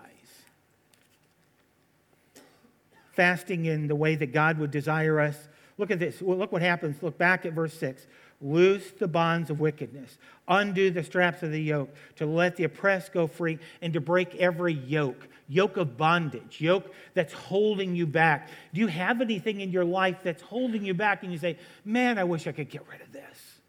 Fasting 3.13 3.65
in 3.65 3.87
the 3.87 3.95
way 3.95 4.15
that 4.15 4.31
God 4.33 4.59
would 4.59 4.69
desire 4.69 5.19
us. 5.19 5.35
Look 5.79 5.89
at 5.89 5.97
this. 5.97 6.21
Look 6.21 6.51
what 6.51 6.61
happens. 6.61 7.01
Look 7.01 7.17
back 7.17 7.47
at 7.47 7.53
verse 7.53 7.73
6 7.73 8.05
loose 8.43 8.91
the 8.91 9.07
bonds 9.07 9.49
of 9.49 9.59
wickedness, 9.59 10.17
undo 10.47 10.91
the 10.91 11.03
straps 11.03 11.41
of 11.41 11.51
the 11.51 11.61
yoke, 11.61 11.89
to 12.17 12.25
let 12.25 12.57
the 12.57 12.65
oppressed 12.65 13.13
go 13.13 13.25
free, 13.25 13.57
and 13.81 13.93
to 13.93 14.01
break 14.01 14.35
every 14.35 14.73
yoke 14.73 15.27
yoke 15.47 15.77
of 15.77 15.97
bondage, 15.97 16.59
yoke 16.61 16.91
that's 17.13 17.33
holding 17.33 17.95
you 17.95 18.07
back. 18.07 18.49
Do 18.73 18.79
you 18.79 18.87
have 18.87 19.21
anything 19.21 19.61
in 19.61 19.71
your 19.71 19.85
life 19.85 20.17
that's 20.23 20.41
holding 20.41 20.83
you 20.83 20.93
back 20.93 21.23
and 21.23 21.31
you 21.31 21.37
say, 21.37 21.57
Man, 21.85 22.17
I 22.17 22.23
wish 22.23 22.47
I 22.47 22.51
could 22.51 22.69
get 22.69 22.85
rid 22.89 23.01
of 23.01 23.11
this? 23.11 23.59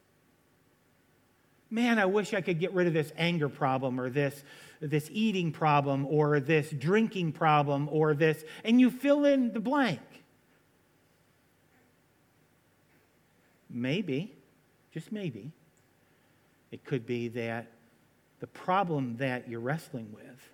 Man, 1.70 1.98
I 1.98 2.06
wish 2.06 2.34
I 2.34 2.40
could 2.40 2.60
get 2.60 2.72
rid 2.72 2.86
of 2.86 2.92
this 2.92 3.12
anger 3.16 3.48
problem 3.48 4.00
or 4.00 4.08
this, 4.08 4.44
this 4.80 5.08
eating 5.12 5.50
problem 5.50 6.06
or 6.06 6.38
this 6.38 6.70
drinking 6.70 7.32
problem 7.32 7.88
or 7.90 8.14
this, 8.14 8.44
and 8.62 8.80
you 8.80 8.90
fill 8.90 9.24
in 9.24 9.52
the 9.52 9.60
blank. 9.60 10.00
Maybe 13.68 14.36
just 14.94 15.10
maybe, 15.10 15.50
it 16.70 16.84
could 16.84 17.04
be 17.04 17.28
that 17.28 17.66
the 18.38 18.46
problem 18.46 19.16
that 19.16 19.48
you're 19.48 19.60
wrestling 19.60 20.12
with 20.14 20.48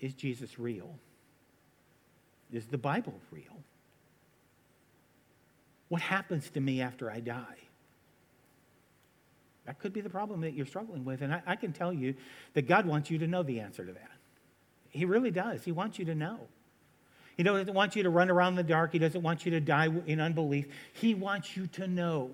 is 0.00 0.14
Jesus 0.14 0.58
real? 0.58 0.94
Is 2.52 2.66
the 2.66 2.78
Bible 2.78 3.14
real? 3.32 3.44
What 5.88 6.00
happens 6.00 6.48
to 6.50 6.60
me 6.60 6.80
after 6.80 7.10
I 7.10 7.18
die? 7.18 7.58
That 9.64 9.80
could 9.80 9.92
be 9.92 10.00
the 10.00 10.10
problem 10.10 10.42
that 10.42 10.54
you're 10.54 10.66
struggling 10.66 11.04
with. 11.04 11.22
And 11.22 11.34
I, 11.34 11.42
I, 11.44 11.56
can 11.56 11.72
tell 11.72 11.92
you 11.92 12.14
that 12.54 12.68
God 12.68 12.86
wants 12.86 13.10
you 13.10 13.18
to 13.18 13.26
know 13.26 13.42
the 13.42 13.58
answer 13.58 13.84
to 13.84 13.92
that. 13.92 14.10
He 14.90 15.04
really 15.04 15.32
does. 15.32 15.64
He 15.64 15.72
wants 15.72 15.98
you 15.98 16.04
to 16.04 16.14
know. 16.14 16.38
He 17.36 17.42
doesn't 17.42 17.74
want 17.74 17.96
you 17.96 18.02
to 18.02 18.10
run 18.10 18.30
around 18.30 18.52
in 18.52 18.56
the 18.56 18.62
dark. 18.62 18.92
He 18.92 18.98
doesn't 18.98 19.22
want 19.22 19.44
you 19.44 19.50
to 19.52 19.60
die 19.60 19.88
in 20.06 20.20
unbelief. 20.20 20.66
He 20.94 21.14
wants 21.14 21.56
you 21.56 21.66
to 21.68 21.86
know. 21.86 22.30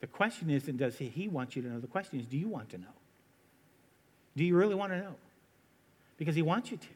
The 0.00 0.08
question 0.08 0.50
isn't 0.50 0.76
does 0.76 0.98
he 0.98 1.28
want 1.28 1.56
you 1.56 1.62
to 1.62 1.68
know? 1.68 1.80
The 1.80 1.86
question 1.86 2.18
is 2.18 2.26
do 2.26 2.36
you 2.36 2.48
want 2.48 2.70
to 2.70 2.78
know? 2.78 2.86
Do 4.36 4.44
you 4.44 4.56
really 4.56 4.74
want 4.74 4.92
to 4.92 4.98
know? 4.98 5.14
Because 6.18 6.34
he 6.34 6.42
wants 6.42 6.70
you 6.70 6.76
to. 6.76 6.86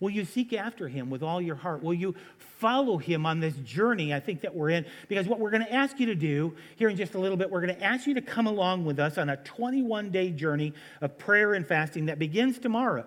Will 0.00 0.10
you 0.10 0.24
seek 0.24 0.52
after 0.52 0.88
him 0.88 1.10
with 1.10 1.22
all 1.22 1.40
your 1.40 1.54
heart? 1.54 1.80
Will 1.80 1.94
you 1.94 2.16
follow 2.58 2.98
him 2.98 3.24
on 3.24 3.38
this 3.38 3.54
journey 3.58 4.12
I 4.12 4.18
think 4.18 4.40
that 4.40 4.52
we're 4.52 4.70
in? 4.70 4.84
Because 5.08 5.28
what 5.28 5.38
we're 5.38 5.50
going 5.50 5.64
to 5.64 5.72
ask 5.72 6.00
you 6.00 6.06
to 6.06 6.16
do 6.16 6.56
here 6.74 6.88
in 6.88 6.96
just 6.96 7.14
a 7.14 7.20
little 7.20 7.36
bit, 7.36 7.50
we're 7.50 7.60
going 7.60 7.76
to 7.76 7.84
ask 7.84 8.08
you 8.08 8.14
to 8.14 8.20
come 8.20 8.48
along 8.48 8.84
with 8.84 8.98
us 8.98 9.16
on 9.16 9.28
a 9.28 9.36
21 9.36 10.10
day 10.10 10.30
journey 10.32 10.72
of 11.00 11.18
prayer 11.18 11.54
and 11.54 11.64
fasting 11.64 12.06
that 12.06 12.18
begins 12.18 12.58
tomorrow. 12.58 13.04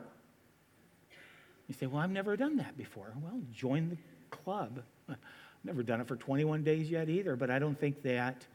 You 1.67 1.73
say, 1.73 1.88
Well, 1.88 2.01
I've 2.01 2.12
never 2.12 2.38
done 2.38 2.58
that 2.58 2.78
before. 2.78 3.12
Well, 3.21 3.41
join 3.54 3.89
the 3.89 3.97
club. 4.36 4.82
I've 5.10 5.17
never 5.63 5.84
done 5.84 6.01
it 6.01 6.08
for 6.08 6.15
21 6.15 6.63
days 6.63 6.89
yet 6.89 7.10
either, 7.10 7.36
but 7.36 7.49
I 7.49 7.60
don't 7.60 7.80
think 7.80 8.04
that. 8.04 8.45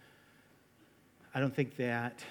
I 1.35 1.40
don't 1.40 1.55
think 1.55 1.77
that 1.77 2.25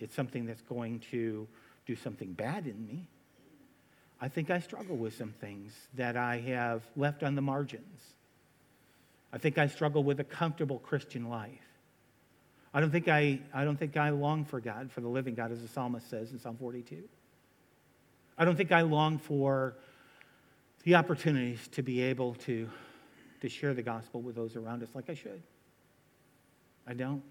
it's 0.00 0.14
something 0.14 0.46
that's 0.46 0.62
going 0.62 1.00
to 1.12 1.46
do 1.86 1.96
something 1.96 2.32
bad 2.32 2.66
in 2.66 2.86
me. 2.86 3.06
I 4.20 4.28
think 4.28 4.50
I 4.50 4.58
struggle 4.58 4.96
with 4.96 5.16
some 5.16 5.32
things 5.40 5.72
that 5.94 6.16
I 6.16 6.38
have 6.40 6.82
left 6.96 7.22
on 7.22 7.36
the 7.36 7.42
margins. 7.42 8.00
I 9.32 9.38
think 9.38 9.56
I 9.56 9.68
struggle 9.68 10.02
with 10.02 10.20
a 10.20 10.24
comfortable 10.24 10.78
Christian 10.78 11.28
life. 11.28 11.50
I 12.74 12.80
don't 12.80 12.90
think 12.90 13.08
I, 13.08 13.40
I 13.54 13.64
don't 13.64 13.76
think 13.76 13.96
I 13.96 14.10
long 14.10 14.44
for 14.44 14.60
God, 14.60 14.90
for 14.92 15.00
the 15.00 15.08
living 15.08 15.34
God, 15.34 15.52
as 15.52 15.62
the 15.62 15.68
psalmist 15.68 16.08
says 16.10 16.30
in 16.32 16.38
Psalm 16.38 16.56
42. 16.58 17.02
I 18.38 18.44
don't 18.44 18.56
think 18.56 18.72
I 18.72 18.82
long 18.82 19.18
for 19.18 19.76
the 20.84 20.94
opportunities 20.94 21.68
to 21.68 21.82
be 21.82 22.00
able 22.00 22.34
to, 22.34 22.68
to 23.40 23.48
share 23.48 23.74
the 23.74 23.82
gospel 23.82 24.20
with 24.20 24.34
those 24.34 24.56
around 24.56 24.82
us 24.82 24.88
like 24.94 25.10
I 25.10 25.14
should. 25.14 25.42
I 26.86 26.94
don't. 26.94 27.22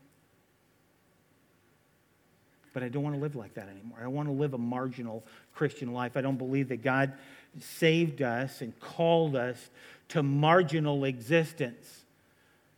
But 2.73 2.83
I 2.83 2.89
don't 2.89 3.03
want 3.03 3.15
to 3.15 3.21
live 3.21 3.35
like 3.35 3.55
that 3.55 3.67
anymore. 3.67 3.97
I 4.01 4.07
want 4.07 4.27
to 4.27 4.33
live 4.33 4.53
a 4.53 4.59
marginal 4.59 5.25
Christian 5.55 5.91
life. 5.91 6.15
I 6.15 6.21
don't 6.21 6.37
believe 6.37 6.69
that 6.69 6.83
God 6.83 7.13
saved 7.59 8.21
us 8.21 8.61
and 8.61 8.79
called 8.79 9.35
us 9.35 9.71
to 10.09 10.21
marginal 10.21 11.03
existence. 11.05 12.05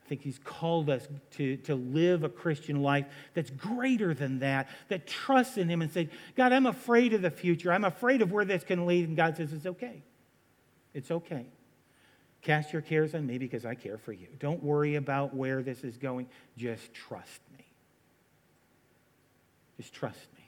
I 0.05 0.09
think 0.09 0.21
He's 0.21 0.39
called 0.43 0.89
us 0.89 1.07
to, 1.31 1.57
to 1.57 1.75
live 1.75 2.23
a 2.23 2.29
Christian 2.29 2.81
life 2.81 3.05
that's 3.33 3.49
greater 3.49 4.13
than 4.13 4.39
that, 4.39 4.69
that 4.87 5.07
trusts 5.07 5.57
in 5.57 5.67
Him 5.67 5.81
and 5.81 5.91
says, 5.91 6.07
God, 6.35 6.53
I'm 6.53 6.65
afraid 6.65 7.13
of 7.13 7.21
the 7.21 7.31
future. 7.31 7.73
I'm 7.73 7.85
afraid 7.85 8.21
of 8.21 8.31
where 8.31 8.45
this 8.45 8.63
can 8.63 8.85
lead. 8.85 9.09
And 9.09 9.17
God 9.17 9.35
says, 9.35 9.51
It's 9.51 9.65
okay. 9.65 10.03
It's 10.93 11.11
okay. 11.11 11.45
Cast 12.41 12.73
your 12.73 12.81
cares 12.81 13.13
on 13.13 13.25
me 13.25 13.37
because 13.37 13.65
I 13.65 13.75
care 13.75 13.97
for 13.97 14.13
you. 14.13 14.27
Don't 14.39 14.63
worry 14.63 14.95
about 14.95 15.33
where 15.33 15.61
this 15.61 15.83
is 15.83 15.97
going. 15.97 16.27
Just 16.57 16.93
trust 16.93 17.41
me. 17.57 17.65
Just 19.77 19.93
trust 19.93 20.27
me. 20.35 20.43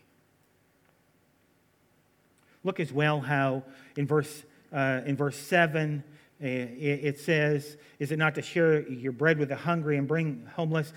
Look 2.64 2.80
as 2.80 2.92
well 2.92 3.20
how 3.20 3.64
in 3.96 4.08
verse, 4.08 4.44
uh, 4.72 5.02
in 5.06 5.16
verse 5.16 5.38
7, 5.38 6.04
uh, 6.42 6.46
it 6.46 7.20
says, 7.20 7.78
Is 8.00 8.12
it 8.12 8.18
not 8.18 8.36
to 8.36 8.42
share 8.42 8.88
your 8.90 9.12
bread 9.12 9.38
with 9.38 9.50
the 9.50 9.56
hungry 9.56 9.98
and 9.98 10.08
bring 10.08 10.48
homeless? 10.56 10.92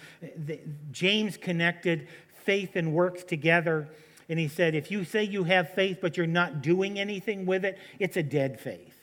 James 0.92 1.36
connected 1.36 2.08
faith 2.44 2.74
and 2.74 2.92
works 2.92 3.22
together. 3.22 3.88
And 4.28 4.38
he 4.38 4.48
said, 4.48 4.74
If 4.74 4.90
you 4.90 5.04
say 5.04 5.24
you 5.24 5.44
have 5.44 5.74
faith, 5.74 5.98
but 6.00 6.16
you're 6.16 6.26
not 6.26 6.62
doing 6.62 6.98
anything 6.98 7.44
with 7.44 7.64
it, 7.64 7.78
it's 7.98 8.16
a 8.16 8.22
dead 8.22 8.58
faith. 8.60 8.95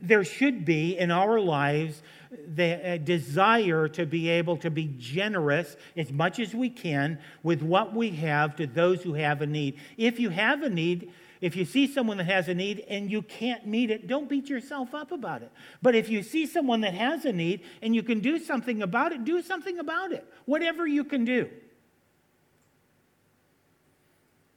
There 0.00 0.24
should 0.24 0.64
be 0.64 0.98
in 0.98 1.10
our 1.10 1.40
lives 1.40 2.02
the 2.30 2.92
uh, 2.92 2.96
desire 2.98 3.88
to 3.88 4.06
be 4.06 4.28
able 4.28 4.56
to 4.58 4.70
be 4.70 4.94
generous 4.98 5.76
as 5.96 6.12
much 6.12 6.38
as 6.38 6.54
we 6.54 6.70
can 6.70 7.18
with 7.42 7.62
what 7.62 7.94
we 7.94 8.10
have 8.10 8.56
to 8.56 8.66
those 8.66 9.02
who 9.02 9.14
have 9.14 9.42
a 9.42 9.46
need. 9.46 9.78
If 9.96 10.20
you 10.20 10.30
have 10.30 10.62
a 10.62 10.70
need, 10.70 11.12
if 11.40 11.56
you 11.56 11.64
see 11.64 11.86
someone 11.86 12.18
that 12.18 12.26
has 12.26 12.48
a 12.48 12.54
need 12.54 12.84
and 12.88 13.10
you 13.10 13.22
can't 13.22 13.66
meet 13.66 13.90
it, 13.90 14.06
don't 14.06 14.28
beat 14.28 14.48
yourself 14.48 14.94
up 14.94 15.10
about 15.10 15.42
it. 15.42 15.50
But 15.82 15.94
if 15.94 16.08
you 16.08 16.22
see 16.22 16.46
someone 16.46 16.82
that 16.82 16.94
has 16.94 17.24
a 17.24 17.32
need 17.32 17.62
and 17.82 17.94
you 17.94 18.02
can 18.02 18.20
do 18.20 18.38
something 18.38 18.82
about 18.82 19.12
it, 19.12 19.24
do 19.24 19.42
something 19.42 19.78
about 19.78 20.12
it. 20.12 20.26
Whatever 20.44 20.86
you 20.86 21.02
can 21.02 21.24
do. 21.24 21.48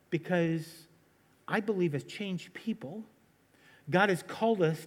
Because 0.09 0.67
I 1.47 1.59
believe 1.59 1.95
as 1.95 2.03
changed 2.03 2.53
people, 2.53 3.03
God 3.89 4.09
has 4.09 4.21
called 4.21 4.61
us 4.61 4.85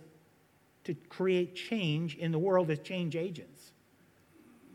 to 0.86 0.94
create 1.08 1.54
change 1.54 2.16
in 2.16 2.32
the 2.32 2.38
world 2.38 2.70
as 2.70 2.78
change 2.80 3.14
agents. 3.14 3.72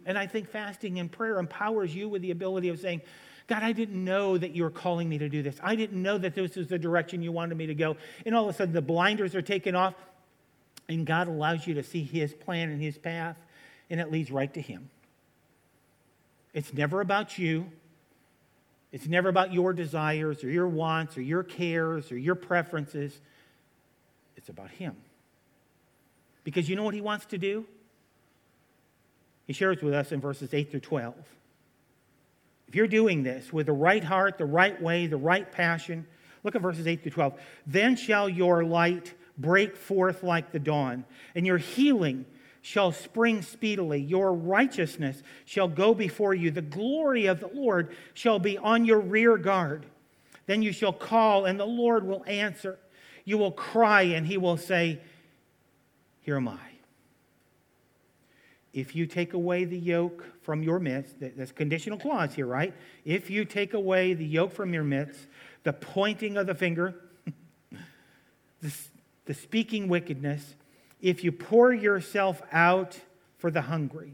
And 0.06 0.18
I 0.18 0.28
think 0.28 0.50
fasting 0.50 1.00
and 1.00 1.12
prayer 1.12 1.40
empowers 1.40 1.94
you 1.94 2.10
with 2.10 2.22
the 2.22 2.32
ability 2.32 2.70
of 2.70 2.80
saying, 2.80 3.02
God, 3.48 3.64
I 3.64 3.72
didn't 3.72 4.04
know 4.04 4.38
that 4.38 4.52
you 4.52 4.64
were 4.64 4.70
calling 4.72 5.10
me 5.10 5.18
to 5.18 5.30
do 5.30 5.44
this. 5.44 5.58
I 5.62 5.76
didn't 5.76 6.02
know 6.02 6.18
that 6.18 6.36
this 6.36 6.56
was 6.56 6.68
the 6.68 6.80
direction 6.80 7.22
you 7.22 7.32
wanted 7.32 7.58
me 7.58 7.68
to 7.68 7.76
go. 7.76 7.98
And 8.26 8.34
all 8.34 8.48
of 8.48 8.56
a 8.56 8.58
sudden, 8.58 8.74
the 8.74 8.82
blinders 8.82 9.36
are 9.36 9.42
taken 9.42 9.76
off, 9.76 9.94
and 10.88 11.06
God 11.06 11.28
allows 11.28 11.68
you 11.68 11.74
to 11.76 11.84
see 11.84 12.04
His 12.04 12.34
plan 12.34 12.70
and 12.70 12.82
His 12.82 12.98
path, 12.98 13.38
and 13.90 14.00
it 14.00 14.12
leads 14.12 14.32
right 14.32 14.54
to 14.54 14.62
Him. 14.62 14.90
It's 16.54 16.74
never 16.74 17.02
about 17.02 17.38
you. 17.38 17.66
It's 18.92 19.08
never 19.08 19.30
about 19.30 19.54
your 19.54 19.74
desires 19.74 20.44
or 20.44 20.50
your 20.50 20.68
wants 20.68 21.18
or 21.18 21.22
your 21.22 21.44
cares 21.44 22.12
or 22.12 22.18
your 22.18 22.36
preferences. 22.36 23.20
It's 24.36 24.50
about 24.50 24.70
Him. 24.72 24.96
Because 26.44 26.70
you 26.70 26.76
know 26.76 26.84
what 26.84 26.94
He 26.94 27.02
wants 27.02 27.26
to 27.28 27.38
do? 27.38 27.66
He 29.48 29.54
shares 29.54 29.82
with 29.82 29.94
us 29.94 30.12
in 30.12 30.22
verses 30.22 30.54
8 30.54 30.72
through 30.72 30.80
12. 30.82 31.16
If 32.68 32.76
you're 32.76 32.88
doing 32.88 33.24
this 33.24 33.52
with 33.52 33.66
the 33.66 33.74
right 33.74 34.04
heart, 34.04 34.38
the 34.38 34.46
right 34.46 34.82
way, 34.82 35.08
the 35.08 35.18
right 35.18 35.52
passion, 35.52 36.08
look 36.44 36.56
at 36.56 36.62
verses 36.62 36.88
8 36.88 37.02
through 37.02 37.12
12. 37.12 37.34
Then 37.68 37.96
shall 37.96 38.30
your 38.30 38.64
light 38.64 39.14
break 39.38 39.76
forth 39.76 40.24
like 40.24 40.52
the 40.52 40.60
dawn, 40.60 41.04
and 41.36 41.46
your 41.46 41.58
healing 41.58 42.26
shall 42.62 42.92
spring 42.92 43.42
speedily. 43.42 44.00
Your 44.00 44.34
righteousness 44.34 45.22
shall 45.46 45.68
go 45.68 45.94
before 45.94 46.34
you. 46.34 46.52
The 46.52 46.62
glory 46.62 47.26
of 47.26 47.40
the 47.40 47.50
Lord 47.54 47.96
shall 48.14 48.40
be 48.40 48.58
on 48.58 48.86
your 48.86 49.00
rear 49.00 49.38
guard. 49.38 49.86
Then 50.46 50.62
you 50.62 50.72
shall 50.72 50.94
call, 50.94 51.46
and 51.46 51.60
the 51.60 51.66
Lord 51.66 52.06
will 52.06 52.24
answer. 52.26 52.80
You 53.26 53.38
will 53.38 53.52
cry, 53.52 54.04
and 54.04 54.26
he 54.26 54.38
will 54.38 54.58
say, 54.58 55.02
Here 56.22 56.38
am 56.38 56.48
I. 56.48 56.60
If 58.74 58.96
you 58.96 59.06
take 59.06 59.34
away 59.34 59.66
the 59.66 59.78
yoke 59.78 60.24
from 60.44 60.64
your 60.64 60.80
midst, 60.80 61.16
that's 61.20 61.52
conditional 61.52 61.98
clause 61.98 62.34
here, 62.34 62.46
right? 62.46 62.74
If 63.04 63.30
you 63.30 63.44
take 63.44 63.74
away 63.74 64.14
the 64.14 64.26
yoke 64.26 64.54
from 64.54 64.74
your 64.74 64.84
midst, 64.84 65.28
the 65.64 65.74
pointing 65.74 66.38
of 66.38 66.48
the 66.48 66.56
finger, 66.56 66.96
the, 68.62 68.74
the 69.26 69.34
speaking 69.34 69.90
wickedness, 69.90 70.56
if 71.02 71.24
you 71.24 71.34
pour 71.34 71.74
yourself 71.74 72.42
out 72.52 72.98
for 73.38 73.52
the 73.52 73.62
hungry 73.62 74.14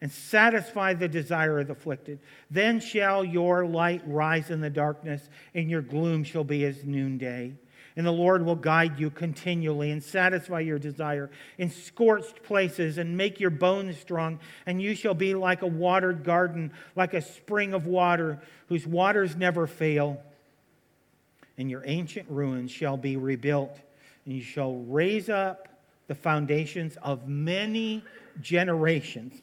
and 0.00 0.10
satisfy 0.10 0.94
the 0.94 1.08
desire 1.08 1.58
of 1.58 1.66
the 1.66 1.72
afflicted, 1.72 2.20
then 2.50 2.80
shall 2.80 3.24
your 3.24 3.66
light 3.66 4.00
rise 4.06 4.48
in 4.48 4.60
the 4.60 4.70
darkness, 4.70 5.28
and 5.54 5.68
your 5.68 5.82
gloom 5.82 6.24
shall 6.24 6.44
be 6.44 6.64
as 6.64 6.84
noonday 6.84 7.52
and 7.98 8.06
the 8.06 8.12
Lord 8.12 8.46
will 8.46 8.54
guide 8.54 9.00
you 9.00 9.10
continually 9.10 9.90
and 9.90 10.00
satisfy 10.00 10.60
your 10.60 10.78
desire 10.78 11.30
in 11.58 11.68
scorched 11.68 12.44
places 12.44 12.96
and 12.96 13.16
make 13.16 13.40
your 13.40 13.50
bones 13.50 13.98
strong. 13.98 14.38
And 14.66 14.80
you 14.80 14.94
shall 14.94 15.14
be 15.14 15.34
like 15.34 15.62
a 15.62 15.66
watered 15.66 16.22
garden, 16.22 16.72
like 16.94 17.12
a 17.12 17.20
spring 17.20 17.74
of 17.74 17.86
water 17.86 18.40
whose 18.68 18.86
waters 18.86 19.34
never 19.34 19.66
fail. 19.66 20.22
And 21.58 21.68
your 21.68 21.82
ancient 21.86 22.30
ruins 22.30 22.70
shall 22.70 22.96
be 22.96 23.16
rebuilt, 23.16 23.76
and 24.24 24.32
you 24.32 24.42
shall 24.42 24.76
raise 24.76 25.28
up 25.28 25.66
the 26.06 26.14
foundations 26.14 26.96
of 27.02 27.26
many 27.26 28.04
generations. 28.40 29.34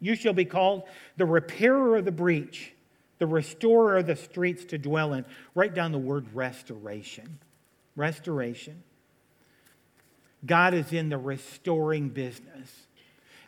You 0.00 0.16
shall 0.16 0.32
be 0.32 0.46
called 0.46 0.82
the 1.16 1.26
repairer 1.26 1.98
of 1.98 2.06
the 2.06 2.10
breach, 2.10 2.72
the 3.20 3.28
restorer 3.28 3.98
of 3.98 4.08
the 4.08 4.16
streets 4.16 4.64
to 4.64 4.78
dwell 4.78 5.12
in. 5.12 5.24
Write 5.54 5.74
down 5.74 5.92
the 5.92 5.98
word 5.98 6.26
restoration 6.34 7.38
restoration. 8.00 8.82
God 10.44 10.74
is 10.74 10.92
in 10.92 11.10
the 11.10 11.18
restoring 11.18 12.08
business. 12.08 12.86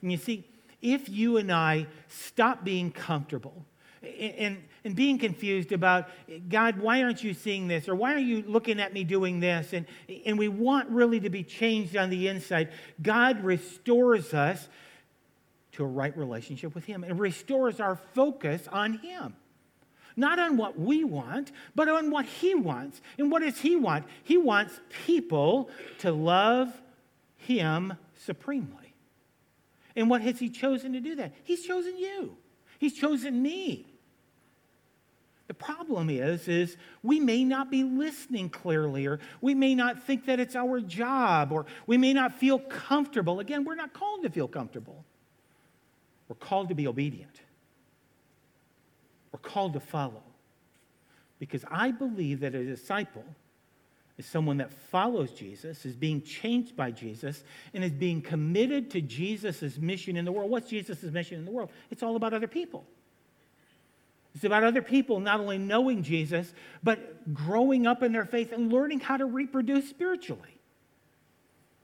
And 0.02 0.12
you 0.12 0.18
see, 0.18 0.46
if 0.82 1.08
you 1.08 1.38
and 1.38 1.50
I 1.50 1.86
stop 2.08 2.62
being 2.62 2.92
comfortable 2.92 3.64
and, 4.02 4.58
and 4.84 4.94
being 4.94 5.18
confused 5.18 5.72
about, 5.72 6.08
God, 6.48 6.78
why 6.78 7.02
aren't 7.02 7.24
you 7.24 7.34
seeing 7.34 7.66
this? 7.66 7.88
Or 7.88 7.94
why 7.94 8.14
are 8.14 8.18
you 8.18 8.44
looking 8.46 8.80
at 8.80 8.92
me 8.92 9.04
doing 9.04 9.40
this? 9.40 9.72
And, 9.72 9.86
and 10.26 10.38
we 10.38 10.48
want 10.48 10.90
really 10.90 11.20
to 11.20 11.30
be 11.30 11.44
changed 11.44 11.96
on 11.96 12.10
the 12.10 12.28
inside. 12.28 12.70
God 13.00 13.42
restores 13.42 14.34
us 14.34 14.68
to 15.72 15.84
a 15.84 15.86
right 15.86 16.16
relationship 16.16 16.74
with 16.74 16.84
Him 16.84 17.04
and 17.04 17.18
restores 17.18 17.80
our 17.80 17.96
focus 17.96 18.68
on 18.70 18.98
Him. 18.98 19.34
Not 20.16 20.38
on 20.38 20.56
what 20.56 20.78
we 20.78 21.04
want, 21.04 21.52
but 21.74 21.88
on 21.88 22.10
what 22.10 22.26
He 22.26 22.54
wants. 22.54 23.00
And 23.18 23.30
what 23.30 23.42
does 23.42 23.58
He 23.58 23.76
want? 23.76 24.04
He 24.24 24.36
wants 24.36 24.80
people 25.06 25.70
to 26.00 26.12
love 26.12 26.72
Him 27.36 27.94
supremely. 28.24 28.94
And 29.96 30.08
what 30.08 30.22
has 30.22 30.38
He 30.38 30.48
chosen 30.48 30.92
to 30.92 31.00
do 31.00 31.16
that? 31.16 31.32
He's 31.44 31.64
chosen 31.64 31.98
you, 31.98 32.36
He's 32.78 32.94
chosen 32.94 33.42
me. 33.42 33.86
The 35.48 35.54
problem 35.54 36.08
is, 36.08 36.48
is 36.48 36.78
we 37.02 37.20
may 37.20 37.44
not 37.44 37.70
be 37.70 37.82
listening 37.84 38.48
clearly, 38.48 39.06
or 39.06 39.20
we 39.42 39.54
may 39.54 39.74
not 39.74 40.02
think 40.02 40.24
that 40.24 40.40
it's 40.40 40.56
our 40.56 40.80
job, 40.80 41.52
or 41.52 41.66
we 41.86 41.98
may 41.98 42.14
not 42.14 42.32
feel 42.32 42.58
comfortable. 42.58 43.38
Again, 43.38 43.64
we're 43.64 43.74
not 43.74 43.92
called 43.92 44.22
to 44.22 44.30
feel 44.30 44.48
comfortable. 44.48 45.04
We're 46.28 46.36
called 46.36 46.70
to 46.70 46.74
be 46.74 46.86
obedient. 46.86 47.42
We're 49.32 49.38
called 49.38 49.72
to 49.72 49.80
follow. 49.80 50.22
Because 51.38 51.64
I 51.70 51.90
believe 51.90 52.40
that 52.40 52.54
a 52.54 52.64
disciple 52.64 53.24
is 54.18 54.26
someone 54.26 54.58
that 54.58 54.72
follows 54.72 55.32
Jesus, 55.32 55.84
is 55.84 55.96
being 55.96 56.22
changed 56.22 56.76
by 56.76 56.90
Jesus, 56.90 57.42
and 57.74 57.82
is 57.82 57.92
being 57.92 58.20
committed 58.20 58.90
to 58.90 59.00
Jesus' 59.00 59.78
mission 59.78 60.16
in 60.16 60.24
the 60.24 60.32
world. 60.32 60.50
What's 60.50 60.68
Jesus' 60.68 61.02
mission 61.02 61.38
in 61.38 61.44
the 61.44 61.50
world? 61.50 61.70
It's 61.90 62.02
all 62.02 62.14
about 62.14 62.34
other 62.34 62.46
people. 62.46 62.84
It's 64.34 64.44
about 64.44 64.64
other 64.64 64.82
people 64.82 65.20
not 65.20 65.40
only 65.40 65.58
knowing 65.58 66.02
Jesus, 66.02 66.52
but 66.82 67.34
growing 67.34 67.86
up 67.86 68.02
in 68.02 68.12
their 68.12 68.24
faith 68.24 68.52
and 68.52 68.72
learning 68.72 69.00
how 69.00 69.16
to 69.16 69.26
reproduce 69.26 69.88
spiritually. 69.88 70.58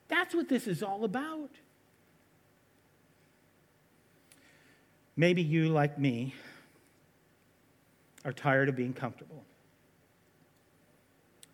That's 0.09 0.35
what 0.35 0.49
this 0.49 0.67
is 0.67 0.83
all 0.83 1.05
about. 1.05 1.51
Maybe 5.17 5.43
you, 5.43 5.69
like 5.69 5.99
me, 5.99 6.35
are 8.29 8.33
tired 8.33 8.69
of 8.69 8.77
being 8.77 8.93
comfortable. 8.93 9.43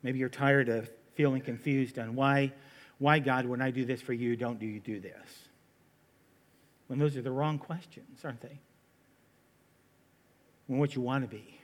Maybe 0.03 0.19
you're 0.19 0.29
tired 0.29 0.69
of 0.69 0.91
feeling 1.15 1.41
confused 1.41 2.01
on 2.01 2.17
why, 2.17 2.53
why 2.99 3.21
God, 3.21 3.47
when 3.47 3.63
I 3.63 3.71
do 3.71 3.85
this 3.85 4.03
for 4.03 4.13
you, 4.13 4.35
don't 4.35 4.59
do 4.59 4.67
you 4.67 4.81
do 4.81 4.99
this? 4.99 5.15
When 6.89 6.99
those 6.99 7.17
are 7.17 7.23
the 7.23 7.31
wrong 7.31 7.61
questions, 7.61 8.25
aren't 8.25 8.41
they? 8.41 8.59
When 10.67 10.81
what 10.81 10.97
you 10.97 11.01
want 11.01 11.23
to 11.23 11.29
be, 11.29 11.61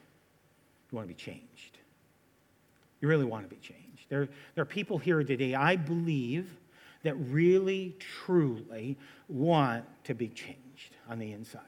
you 0.92 0.96
want 0.96 1.09
to 1.09 1.12
be 1.12 1.20
changed. 1.20 1.79
You 3.01 3.09
really 3.09 3.25
want 3.25 3.51
to 3.51 3.53
be 3.53 3.61
changed. 3.61 4.07
There, 4.11 4.29
there 4.55 4.62
are 4.62 4.64
people 4.64 4.99
here 4.99 5.25
today, 5.25 5.57
I 5.57 5.75
believe, 5.75 6.57
that 7.03 7.16
really, 7.16 7.96
truly 7.99 8.96
want 9.29 9.87
to 10.05 10.14
be 10.14 10.29
changed 10.29 10.94
on 11.09 11.18
the 11.18 11.33
inside. 11.33 11.62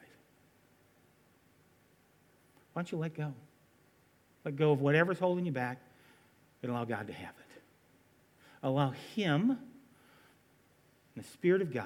Why 2.73 2.81
don't 2.81 2.91
you 2.91 2.97
let 2.97 3.15
go? 3.15 3.33
Let 4.45 4.55
go 4.55 4.71
of 4.71 4.81
whatever's 4.81 5.19
holding 5.19 5.45
you 5.45 5.51
back 5.51 5.79
and 6.61 6.71
allow 6.71 6.85
God 6.85 7.07
to 7.07 7.13
have 7.13 7.29
it. 7.29 7.61
Allow 8.63 8.93
Him, 9.15 9.51
and 9.51 11.23
the 11.23 11.27
Spirit 11.29 11.61
of 11.61 11.73
God, 11.73 11.85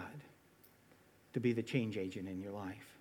to 1.34 1.40
be 1.40 1.54
the 1.54 1.64
change 1.64 1.98
agent 1.98 2.28
in 2.28 2.40
your 2.40 2.52
life. 2.52 2.98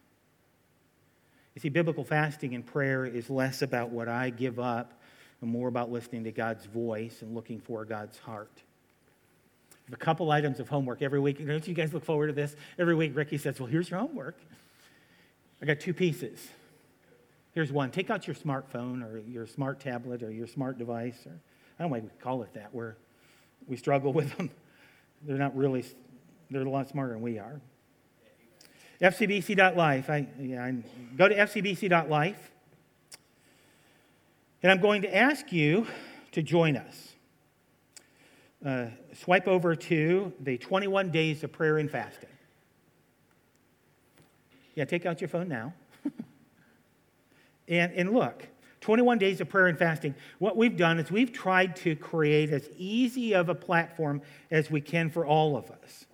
You 1.54 1.60
see, 1.60 1.68
biblical 1.70 2.04
fasting 2.04 2.54
and 2.54 2.66
prayer 2.66 3.06
is 3.06 3.30
less 3.30 3.62
about 3.62 3.90
what 3.90 4.08
I 4.08 4.30
give 4.30 4.58
up 4.58 5.00
and 5.40 5.50
more 5.50 5.68
about 5.68 5.90
listening 5.90 6.24
to 6.24 6.32
God's 6.32 6.66
voice 6.66 7.22
and 7.22 7.34
looking 7.34 7.60
for 7.60 7.84
God's 7.84 8.18
heart. 8.18 8.62
A 9.92 9.96
couple 9.96 10.30
items 10.30 10.58
of 10.58 10.68
homework 10.68 11.00
every 11.00 11.20
week. 11.20 11.46
Don't 11.46 11.66
you 11.66 11.72
guys 11.72 11.94
look 11.94 12.04
forward 12.04 12.26
to 12.26 12.32
this? 12.32 12.56
Every 12.78 12.94
week, 12.94 13.16
Ricky 13.16 13.38
says, 13.38 13.60
Well, 13.60 13.68
here's 13.68 13.88
your 13.88 14.00
homework. 14.00 14.36
I 15.62 15.66
got 15.66 15.80
two 15.80 15.94
pieces. 15.94 16.48
Here's 17.56 17.72
one 17.72 17.90
take 17.90 18.10
out 18.10 18.26
your 18.26 18.36
smartphone 18.36 19.02
or 19.02 19.16
your 19.26 19.46
smart 19.46 19.80
tablet 19.80 20.22
or 20.22 20.30
your 20.30 20.46
smart 20.46 20.76
device, 20.76 21.16
or 21.24 21.40
I 21.78 21.82
don't 21.82 21.90
know 21.90 21.96
why 21.96 22.00
we 22.00 22.10
call 22.20 22.42
it 22.42 22.52
that, 22.52 22.68
where 22.74 22.98
we 23.66 23.78
struggle 23.78 24.12
with 24.18 24.36
them. 24.36 24.50
They're 25.22 25.38
not 25.38 25.56
really, 25.56 25.82
they're 26.50 26.60
a 26.60 26.68
lot 26.68 26.90
smarter 26.90 27.14
than 27.14 27.22
we 27.22 27.38
are. 27.38 27.58
FCBC.life. 29.00 30.10
I, 30.10 30.26
yeah, 30.38 30.66
I 30.66 30.74
go 31.16 31.28
to 31.28 31.34
FCBC.life. 31.34 32.50
And 34.62 34.70
I'm 34.70 34.80
going 34.82 35.00
to 35.00 35.16
ask 35.16 35.50
you 35.50 35.86
to 36.32 36.42
join 36.42 36.76
us. 36.76 37.14
Uh, 38.62 38.88
swipe 39.14 39.48
over 39.48 39.74
to 39.74 40.30
the 40.40 40.58
21 40.58 41.10
days 41.10 41.42
of 41.42 41.52
prayer 41.52 41.78
and 41.78 41.90
fasting. 41.90 42.28
Yeah, 44.74 44.84
take 44.84 45.06
out 45.06 45.22
your 45.22 45.28
phone 45.28 45.48
now. 45.48 45.72
And, 47.68 47.92
and 47.92 48.12
look, 48.12 48.46
21 48.80 49.18
days 49.18 49.40
of 49.40 49.48
prayer 49.48 49.66
and 49.66 49.78
fasting. 49.78 50.14
What 50.38 50.56
we've 50.56 50.76
done 50.76 50.98
is 50.98 51.10
we've 51.10 51.32
tried 51.32 51.76
to 51.76 51.96
create 51.96 52.50
as 52.50 52.68
easy 52.76 53.34
of 53.34 53.48
a 53.48 53.54
platform 53.54 54.22
as 54.50 54.70
we 54.70 54.80
can 54.80 55.10
for 55.10 55.26
all 55.26 55.56
of 55.56 55.70
us 55.70 56.06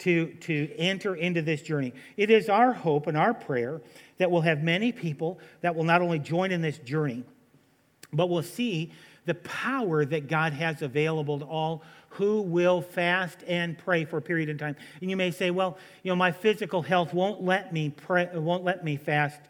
to, 0.00 0.34
to 0.34 0.70
enter 0.76 1.14
into 1.14 1.42
this 1.42 1.62
journey. 1.62 1.92
It 2.16 2.30
is 2.30 2.48
our 2.48 2.72
hope 2.72 3.06
and 3.06 3.16
our 3.16 3.34
prayer 3.34 3.80
that 4.18 4.30
we'll 4.30 4.42
have 4.42 4.62
many 4.62 4.92
people 4.92 5.38
that 5.60 5.74
will 5.74 5.84
not 5.84 6.02
only 6.02 6.18
join 6.18 6.52
in 6.52 6.60
this 6.60 6.78
journey, 6.78 7.24
but 8.12 8.28
will 8.28 8.42
see 8.42 8.92
the 9.24 9.34
power 9.34 10.04
that 10.04 10.28
God 10.28 10.52
has 10.52 10.82
available 10.82 11.38
to 11.38 11.44
all 11.44 11.82
who 12.10 12.40
will 12.40 12.80
fast 12.80 13.38
and 13.46 13.76
pray 13.76 14.04
for 14.04 14.16
a 14.16 14.22
period 14.22 14.48
of 14.48 14.58
time. 14.58 14.76
And 15.00 15.10
you 15.10 15.16
may 15.16 15.30
say, 15.30 15.50
well, 15.50 15.76
you 16.02 16.10
know, 16.10 16.16
my 16.16 16.32
physical 16.32 16.82
health 16.82 17.12
won't 17.12 17.42
let 17.42 17.72
me 17.72 17.90
pray, 17.90 18.28
won't 18.34 18.64
let 18.64 18.82
me 18.82 18.96
fast 18.96 19.40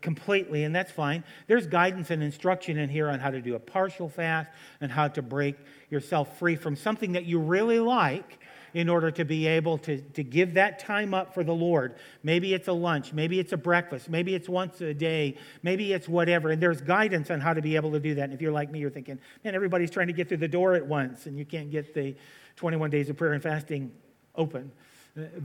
completely, 0.00 0.64
and 0.64 0.74
that's 0.74 0.90
fine. 0.90 1.24
There's 1.46 1.66
guidance 1.66 2.10
and 2.10 2.22
instruction 2.22 2.78
in 2.78 2.88
here 2.88 3.08
on 3.08 3.20
how 3.20 3.30
to 3.30 3.40
do 3.40 3.54
a 3.54 3.60
partial 3.60 4.08
fast 4.08 4.50
and 4.80 4.90
how 4.90 5.08
to 5.08 5.22
break 5.22 5.56
yourself 5.90 6.38
free 6.38 6.56
from 6.56 6.76
something 6.76 7.12
that 7.12 7.24
you 7.24 7.38
really 7.38 7.78
like 7.78 8.38
in 8.74 8.88
order 8.88 9.10
to 9.10 9.24
be 9.24 9.46
able 9.46 9.76
to, 9.78 10.00
to 10.00 10.24
give 10.24 10.54
that 10.54 10.78
time 10.78 11.12
up 11.12 11.34
for 11.34 11.44
the 11.44 11.52
Lord. 11.52 11.94
Maybe 12.22 12.54
it's 12.54 12.68
a 12.68 12.72
lunch, 12.72 13.12
maybe 13.12 13.38
it's 13.38 13.52
a 13.52 13.56
breakfast, 13.56 14.08
maybe 14.08 14.34
it's 14.34 14.48
once 14.48 14.80
a 14.80 14.94
day, 14.94 15.36
maybe 15.62 15.92
it's 15.92 16.08
whatever. 16.08 16.50
And 16.50 16.62
there's 16.62 16.80
guidance 16.80 17.30
on 17.30 17.40
how 17.40 17.52
to 17.52 17.60
be 17.60 17.76
able 17.76 17.92
to 17.92 18.00
do 18.00 18.14
that. 18.14 18.24
And 18.24 18.32
if 18.32 18.40
you're 18.40 18.52
like 18.52 18.70
me, 18.70 18.78
you're 18.78 18.90
thinking, 18.90 19.18
man, 19.44 19.54
everybody's 19.54 19.90
trying 19.90 20.06
to 20.06 20.12
get 20.12 20.28
through 20.28 20.38
the 20.38 20.48
door 20.48 20.74
at 20.74 20.86
once, 20.86 21.26
and 21.26 21.38
you 21.38 21.44
can't 21.44 21.70
get 21.70 21.94
the 21.94 22.16
21 22.56 22.90
days 22.90 23.10
of 23.10 23.16
prayer 23.16 23.32
and 23.32 23.42
fasting 23.42 23.92
open. 24.34 24.72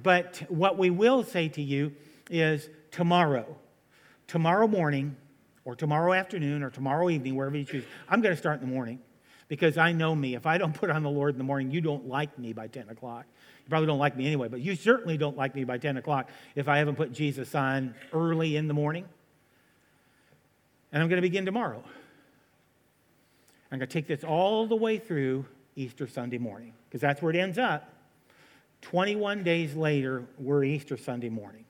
But 0.01 0.43
what 0.47 0.77
we 0.77 0.89
will 0.89 1.23
say 1.23 1.49
to 1.49 1.61
you 1.61 1.93
is 2.29 2.69
tomorrow, 2.91 3.57
tomorrow 4.27 4.67
morning, 4.67 5.15
or 5.65 5.75
tomorrow 5.75 6.13
afternoon, 6.13 6.63
or 6.63 6.69
tomorrow 6.69 7.09
evening, 7.09 7.35
wherever 7.35 7.57
you 7.57 7.65
choose, 7.65 7.83
I'm 8.07 8.21
going 8.21 8.33
to 8.33 8.39
start 8.39 8.61
in 8.61 8.67
the 8.67 8.73
morning 8.73 8.99
because 9.47 9.77
I 9.77 9.91
know 9.91 10.13
me. 10.13 10.35
If 10.35 10.45
I 10.45 10.57
don't 10.57 10.73
put 10.79 10.89
on 10.89 11.03
the 11.03 11.09
Lord 11.09 11.33
in 11.33 11.37
the 11.37 11.43
morning, 11.43 11.71
you 11.71 11.81
don't 11.81 12.07
like 12.07 12.37
me 12.37 12.53
by 12.53 12.67
10 12.67 12.89
o'clock. 12.89 13.25
You 13.65 13.69
probably 13.69 13.87
don't 13.87 13.99
like 13.99 14.15
me 14.15 14.25
anyway, 14.25 14.47
but 14.47 14.61
you 14.61 14.75
certainly 14.75 15.17
don't 15.17 15.35
like 15.35 15.55
me 15.55 15.63
by 15.63 15.77
10 15.77 15.97
o'clock 15.97 16.29
if 16.55 16.67
I 16.67 16.77
haven't 16.77 16.95
put 16.95 17.11
Jesus 17.11 17.53
on 17.55 17.95
early 18.13 18.55
in 18.55 18.67
the 18.67 18.73
morning. 18.73 19.05
And 20.91 21.03
I'm 21.03 21.09
going 21.09 21.17
to 21.17 21.27
begin 21.27 21.45
tomorrow. 21.45 21.83
I'm 23.71 23.79
going 23.79 23.89
to 23.89 23.93
take 23.93 24.07
this 24.07 24.23
all 24.23 24.67
the 24.67 24.75
way 24.75 24.97
through 24.97 25.45
Easter 25.75 26.07
Sunday 26.07 26.37
morning 26.37 26.73
because 26.87 27.01
that's 27.01 27.21
where 27.21 27.33
it 27.33 27.37
ends 27.37 27.57
up. 27.57 27.93
21 28.81 29.43
days 29.43 29.75
later, 29.75 30.23
we're 30.37 30.63
Easter 30.63 30.95
Sunday 30.95 31.29
morning. 31.29 31.65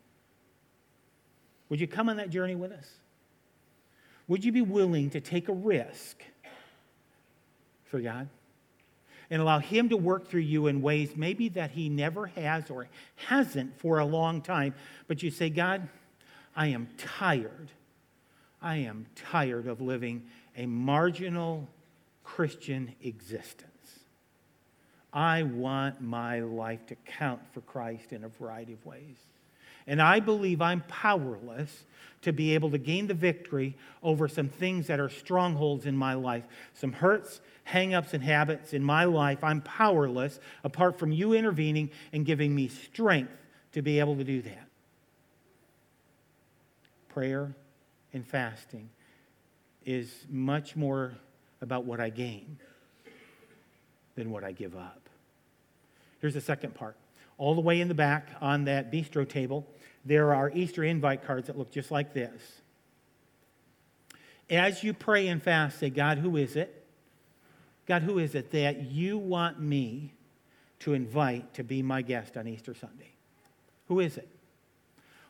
Would 1.70 1.80
you 1.80 1.88
come 1.88 2.10
on 2.10 2.18
that 2.18 2.30
journey 2.30 2.56
with 2.56 2.72
us? 2.72 2.88
Would 4.28 4.44
you 4.44 4.52
be 4.52 4.62
willing 4.62 5.10
to 5.12 5.22
take 5.22 5.50
a 5.50 5.54
risk? 5.54 6.22
for 7.88 8.00
God 8.00 8.28
and 9.30 9.42
allow 9.42 9.60
Him 9.60 9.90
to 9.90 9.98
work 9.98 10.30
through 10.30 10.42
you 10.42 10.68
in 10.68 10.82
ways 10.82 11.16
maybe 11.16 11.50
that 11.50 11.72
He 11.72 11.90
never 11.90 12.28
has 12.28 12.70
or 12.70 12.88
hasn't 13.16 13.78
for 13.80 14.00
a 14.00 14.06
long 14.06 14.42
time. 14.42 14.74
But 15.08 15.24
you 15.24 15.32
say, 15.32 15.50
God, 15.50 15.88
I 16.56 16.68
am 16.68 16.88
tired. 16.98 17.70
I 18.62 18.78
am 18.78 19.08
tired 19.16 19.68
of 19.68 19.82
living 19.82 20.24
a 20.56 20.66
marginal 20.66 21.68
Christian 22.24 22.94
existence. 23.04 23.66
I 25.14 25.44
want 25.44 26.02
my 26.02 26.40
life 26.40 26.86
to 26.88 26.96
count 27.06 27.42
for 27.54 27.62
Christ 27.62 28.14
in 28.14 28.24
a 28.24 28.30
variety 28.30 28.74
of 28.74 28.86
ways. 28.86 29.18
And 29.88 30.02
I 30.02 30.20
believe 30.20 30.62
I'm 30.62 30.82
powerless 30.88 31.86
to 32.22 32.34
be 32.34 32.54
able 32.54 32.70
to 32.72 32.78
gain 32.78 33.08
the 33.08 33.14
victory 33.14 33.76
over 34.04 34.28
some 34.28 34.50
things 34.50 34.88
that 34.88 35.00
are 35.00 35.10
strongholds 35.10 35.86
in 35.86 35.96
my 35.96 36.14
life, 36.14 36.44
some 36.74 36.92
hurts, 36.92 37.40
hangups, 37.68 38.14
and 38.14 38.24
habits 38.24 38.74
in 38.74 38.84
my 38.84 39.06
life. 39.06 39.44
I'm 39.44 39.62
powerless 39.62 40.40
apart 40.64 41.00
from 41.00 41.12
you 41.12 41.34
intervening 41.34 41.90
and 42.12 42.26
giving 42.26 42.54
me 42.54 42.68
strength 42.68 43.32
to 43.74 43.82
be 43.82 44.00
able 44.00 44.18
to 44.18 44.24
do 44.24 44.42
that. 44.42 44.68
Prayer 47.08 47.56
and 48.14 48.28
fasting 48.28 48.90
is 49.86 50.26
much 50.30 50.76
more 50.76 51.14
about 51.62 51.86
what 51.86 52.00
I 52.00 52.10
gain 52.10 52.58
than 54.16 54.32
what 54.32 54.44
I 54.44 54.52
give 54.52 54.76
up. 54.76 55.08
Here's 56.20 56.34
the 56.34 56.42
second 56.42 56.74
part. 56.74 56.98
All 57.38 57.56
the 57.56 57.62
way 57.62 57.82
in 57.82 57.88
the 57.88 57.94
back 57.94 58.30
on 58.42 58.66
that 58.66 58.92
bistro 58.92 59.28
table, 59.28 59.68
there 60.06 60.34
are 60.34 60.50
Easter 60.52 60.84
invite 60.84 61.26
cards 61.26 61.48
that 61.48 61.58
look 61.58 61.72
just 61.72 61.92
like 61.92 62.14
this. 62.14 62.42
As 64.50 64.84
you 64.84 64.94
pray 64.94 65.28
and 65.28 65.44
fast, 65.44 65.80
say, 65.80 65.90
God, 65.90 66.18
who 66.18 66.38
is 66.38 66.56
it? 66.56 66.86
God, 67.86 68.02
who 68.02 68.18
is 68.18 68.34
it 68.34 68.52
that 68.52 68.84
you 68.84 69.18
want 69.18 69.60
me 69.60 70.14
to 70.80 70.94
invite 70.94 71.54
to 71.56 71.64
be 71.64 71.82
my 71.82 72.02
guest 72.02 72.38
on 72.38 72.48
Easter 72.48 72.74
Sunday? 72.74 73.12
Who 73.88 74.00
is 74.00 74.18
it? 74.18 74.28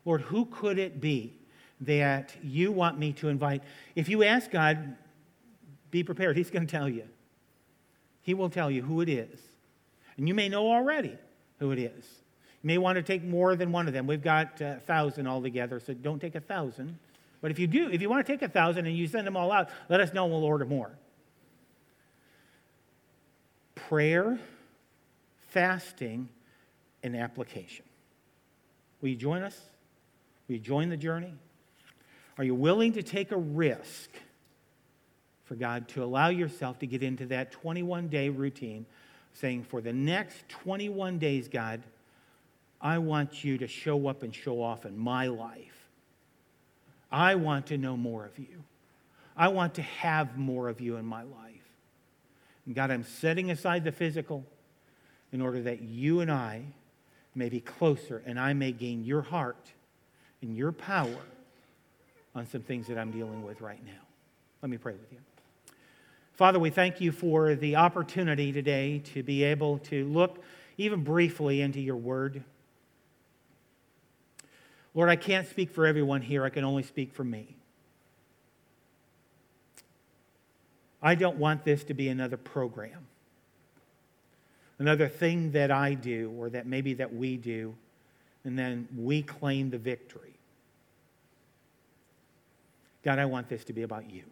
Lord, 0.06 0.22
who 0.22 0.46
could 0.46 0.80
it 0.80 1.02
be 1.02 1.34
that 1.82 2.34
you 2.42 2.72
want 2.72 2.98
me 2.98 3.14
to 3.14 3.28
invite? 3.28 3.64
If 3.96 4.10
you 4.10 4.24
ask 4.24 4.50
God, 4.50 4.96
be 5.92 6.04
prepared. 6.04 6.38
He's 6.38 6.50
going 6.50 6.66
to 6.66 6.72
tell 6.72 6.90
you. 6.90 7.04
He 8.22 8.34
will 8.34 8.50
tell 8.50 8.70
you 8.70 8.82
who 8.82 9.02
it 9.02 9.10
is. 9.10 9.40
And 10.18 10.28
you 10.28 10.34
may 10.34 10.50
know 10.50 10.72
already 10.72 11.18
who 11.60 11.72
it 11.72 11.80
is. 11.80 12.06
You 12.64 12.68
may 12.68 12.78
want 12.78 12.98
to 12.98 13.04
take 13.04 13.24
more 13.24 13.56
than 13.56 13.72
one 13.72 13.88
of 13.88 13.94
them. 13.94 14.08
We've 14.08 14.22
got 14.22 14.60
a 14.62 14.82
thousand 14.86 15.28
altogether, 15.28 15.80
so 15.80 15.94
don't 15.94 16.20
take 16.20 16.36
a 16.36 16.40
thousand. 16.40 16.98
But 17.42 17.52
if 17.52 17.60
you 17.60 17.68
do, 17.68 17.90
if 17.90 18.02
you 18.02 18.10
want 18.10 18.26
to 18.26 18.32
take 18.32 18.42
a 18.42 18.50
thousand 18.50 18.88
and 18.88 18.98
you 18.98 19.08
send 19.08 19.28
them 19.28 19.38
all 19.38 19.52
out, 19.52 19.70
let 19.90 20.00
us 20.00 20.14
know 20.14 20.24
and 20.24 20.34
we'll 20.34 20.44
order 20.44 20.66
more. 20.66 20.92
Prayer, 23.76 24.40
fasting, 25.50 26.30
and 27.04 27.16
application. 27.16 27.86
Will 29.02 29.10
you 29.10 29.16
join 29.16 29.44
us? 29.44 29.60
Will 30.48 30.56
you 30.56 30.62
join 30.62 30.90
the 30.90 30.98
journey? 30.98 31.34
Are 32.38 32.44
you 32.44 32.56
willing 32.56 32.94
to 32.94 33.04
take 33.04 33.32
a 33.32 33.38
risk 33.38 34.10
for 35.48 35.56
God 35.56 35.88
to 35.90 36.04
allow 36.04 36.28
yourself 36.28 36.80
to 36.80 36.88
get 36.88 37.02
into 37.02 37.26
that 37.28 37.52
21 37.52 38.10
day 38.10 38.30
routine, 38.30 38.86
saying, 39.40 39.64
For 39.64 39.82
the 39.82 39.94
next 39.94 40.48
21 40.50 41.20
days, 41.20 41.48
God, 41.48 41.82
I 42.82 42.98
want 42.98 43.44
you 43.44 43.58
to 43.60 43.68
show 43.68 44.08
up 44.08 44.24
and 44.24 44.34
show 44.34 44.62
off 44.62 44.86
in 44.86 44.98
my 44.98 45.28
life. 45.28 45.90
I 47.12 47.36
want 47.36 47.68
to 47.68 47.78
know 47.78 47.96
more 47.96 48.26
of 48.26 48.38
you. 48.38 48.64
I 49.36 49.48
want 49.50 49.76
to 49.76 49.82
have 49.82 50.38
more 50.38 50.68
of 50.68 50.82
you 50.82 50.98
in 50.98 51.06
my 51.06 51.24
life. 51.24 51.54
And 52.66 52.76
God, 52.76 52.92
I'm 52.92 53.04
setting 53.04 53.52
aside 53.52 53.84
the 53.84 53.92
physical 53.92 54.44
in 55.32 55.42
order 55.42 55.62
that 55.62 55.82
you 55.82 56.20
and 56.20 56.32
I 56.32 56.64
may 57.36 57.50
be 57.50 57.60
closer 57.60 58.24
and 58.26 58.40
I 58.40 58.54
may 58.54 58.72
gain 58.72 59.06
your 59.06 59.22
heart 59.22 59.72
and 60.42 60.56
your 60.56 60.72
power 60.72 61.22
on 62.36 62.48
some 62.48 62.62
things 62.62 62.88
that 62.88 62.98
I'm 62.98 63.12
dealing 63.12 63.44
with 63.44 63.62
right 63.62 63.84
now. 63.86 63.92
Let 64.62 64.70
me 64.70 64.78
pray 64.78 64.94
with 64.94 65.12
you. 65.12 65.20
Father, 66.38 66.60
we 66.60 66.70
thank 66.70 67.02
you 67.02 67.12
for 67.12 67.56
the 67.56 67.78
opportunity 67.78 68.52
today 68.52 69.00
to 69.00 69.24
be 69.24 69.44
able 69.44 69.80
to 69.80 70.06
look 70.06 70.44
even 70.78 71.04
briefly 71.04 71.62
into 71.62 71.82
your 71.82 71.96
word. 71.96 72.44
Lord, 74.94 75.10
I 75.10 75.16
can't 75.16 75.48
speak 75.48 75.72
for 75.72 75.88
everyone 75.88 76.22
here, 76.22 76.46
I 76.46 76.50
can 76.50 76.64
only 76.64 76.84
speak 76.84 77.12
for 77.12 77.24
me. 77.24 77.56
I 81.02 81.16
don't 81.16 81.38
want 81.38 81.64
this 81.64 81.84
to 81.86 81.96
be 81.96 82.08
another 82.08 82.38
program, 82.38 83.08
another 84.78 85.08
thing 85.08 85.52
that 85.54 85.72
I 85.72 85.96
do 85.96 86.32
or 86.38 86.52
that 86.52 86.68
maybe 86.68 86.94
that 86.96 87.16
we 87.16 87.38
do, 87.38 87.74
and 88.44 88.58
then 88.58 88.88
we 88.96 89.24
claim 89.24 89.72
the 89.72 89.80
victory. 89.80 90.36
God, 93.04 93.18
I 93.18 93.26
want 93.26 93.50
this 93.50 93.64
to 93.66 93.74
be 93.74 93.82
about 93.82 94.12
you. 94.12 94.24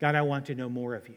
God, 0.00 0.14
I 0.14 0.22
want 0.22 0.46
to 0.46 0.54
know 0.54 0.68
more 0.68 0.94
of 0.94 1.08
you. 1.08 1.16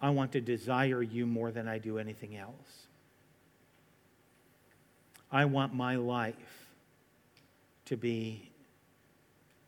I 0.00 0.10
want 0.10 0.32
to 0.32 0.40
desire 0.40 1.02
you 1.02 1.26
more 1.26 1.50
than 1.50 1.66
I 1.68 1.78
do 1.78 1.98
anything 1.98 2.36
else. 2.36 2.86
I 5.32 5.46
want 5.46 5.74
my 5.74 5.96
life 5.96 6.68
to 7.86 7.96
be 7.96 8.50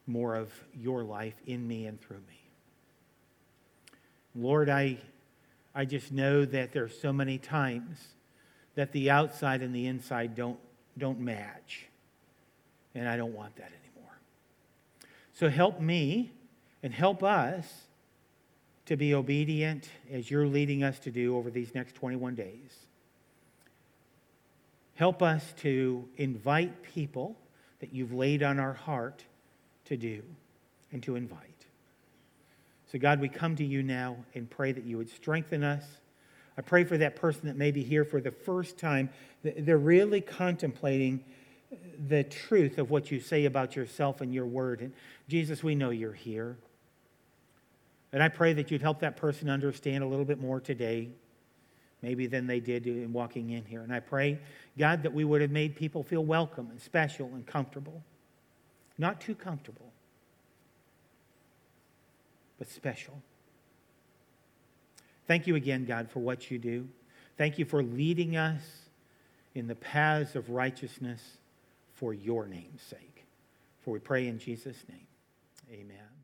more 0.07 0.37
of 0.37 0.53
your 0.74 1.03
life 1.03 1.35
in 1.47 1.66
me 1.66 1.87
and 1.87 2.01
through 2.01 2.18
me. 2.29 2.41
Lord, 4.35 4.68
I, 4.68 4.99
I 5.74 5.85
just 5.85 6.12
know 6.12 6.45
that 6.45 6.72
there 6.72 6.85
are 6.85 6.89
so 6.89 7.12
many 7.12 7.39
times 7.39 7.99
that 8.74 8.93
the 8.93 9.11
outside 9.11 9.62
and 9.62 9.74
the 9.74 9.87
inside 9.87 10.35
don't, 10.35 10.59
don't 10.99 11.18
match. 11.18 11.87
And 12.95 13.09
I 13.09 13.16
don't 13.16 13.35
want 13.35 13.57
that 13.57 13.64
anymore. 13.64 13.86
So 15.39 15.51
help 15.51 15.80
me 15.80 16.32
and 16.82 16.95
help 16.95 17.22
us 17.22 17.66
to 18.87 18.97
be 18.97 19.12
obedient 19.12 19.87
as 20.11 20.30
you're 20.30 20.47
leading 20.47 20.82
us 20.82 20.99
to 21.01 21.11
do 21.11 21.37
over 21.37 21.51
these 21.51 21.74
next 21.74 21.95
21 21.95 22.34
days. 22.34 22.87
Help 24.95 25.22
us 25.22 25.53
to 25.59 26.09
invite 26.16 26.82
people 26.82 27.37
that 27.80 27.93
you've 27.93 28.14
laid 28.14 28.43
on 28.43 28.59
our 28.59 28.72
heart 28.72 29.24
to 29.84 29.97
do 29.99 30.22
and 30.91 31.03
to 31.03 31.16
invite. 31.16 31.41
So, 32.91 32.99
God, 32.99 33.20
we 33.20 33.28
come 33.28 33.57
to 33.57 33.64
you 33.64 33.82
now 33.82 34.16
and 34.34 34.49
pray 34.49 34.72
that 34.72 34.84
you 34.84 34.97
would 34.97 35.11
strengthen 35.11 35.62
us. 35.62 35.84
I 36.57 36.62
pray 36.62 36.84
for 36.84 36.97
that 36.97 37.14
person 37.14 37.43
that 37.45 37.57
may 37.57 37.72
be 37.72 37.82
here 37.82 38.07
for 38.07 38.22
the 38.22 38.30
first 38.30 38.78
time. 38.78 39.11
They're 39.43 39.76
really 39.76 40.22
contemplating 40.22 41.22
the 42.09 42.25
truth 42.25 42.79
of 42.79 42.91
what 42.91 43.11
you 43.11 43.21
say 43.21 43.45
about 43.45 43.77
yourself 43.77 44.21
and 44.21 44.33
your 44.33 44.47
word. 44.47 44.81
And 44.81 44.93
Jesus, 45.29 45.62
we 45.62 45.75
know 45.75 45.91
you're 45.91 46.12
here. 46.12 46.57
And 48.12 48.23
I 48.23 48.29
pray 48.29 48.53
that 48.55 48.71
you'd 48.71 48.83
help 48.83 49.01
that 49.01 49.17
person 49.17 49.51
understand 49.51 50.05
a 50.05 50.07
little 50.07 50.25
bit 50.25 50.41
more 50.41 50.61
today, 50.61 51.09
maybe 52.03 52.27
than 52.27 52.47
they 52.47 52.61
did 52.61 52.87
in 52.87 53.12
walking 53.12 53.51
in 53.51 53.64
here. 53.64 53.83
And 53.83 53.93
I 53.93 54.01
pray, 54.01 54.39
God, 54.79 55.03
that 55.03 55.12
we 55.12 55.25
would 55.25 55.41
have 55.41 55.51
made 55.51 55.77
people 55.77 56.03
feel 56.03 56.25
welcome 56.25 56.69
and 56.71 56.81
special 56.81 57.27
and 57.35 57.45
comfortable. 57.47 58.03
Not 58.99 59.21
too 59.21 59.35
comfortable, 59.35 59.93
but 62.59 62.71
special. 62.71 63.21
Thank 65.27 65.47
you 65.47 65.57
again, 65.57 65.85
God, 65.85 66.09
for 66.09 66.21
what 66.21 66.51
you 66.51 66.59
do. 66.59 66.89
Thank 67.37 67.59
you 67.59 67.64
for 67.64 67.83
leading 67.83 68.37
us 68.37 68.62
in 69.55 69.67
the 69.67 69.75
paths 69.75 70.37
of 70.37 70.49
righteousness 70.49 71.39
for 71.97 72.15
your 72.15 72.47
name's 72.47 72.83
sake. 72.83 73.27
For 73.81 73.91
we 73.91 73.99
pray 73.99 74.29
in 74.29 74.39
Jesus' 74.39 74.85
name. 74.89 75.07
Amen. 75.71 76.16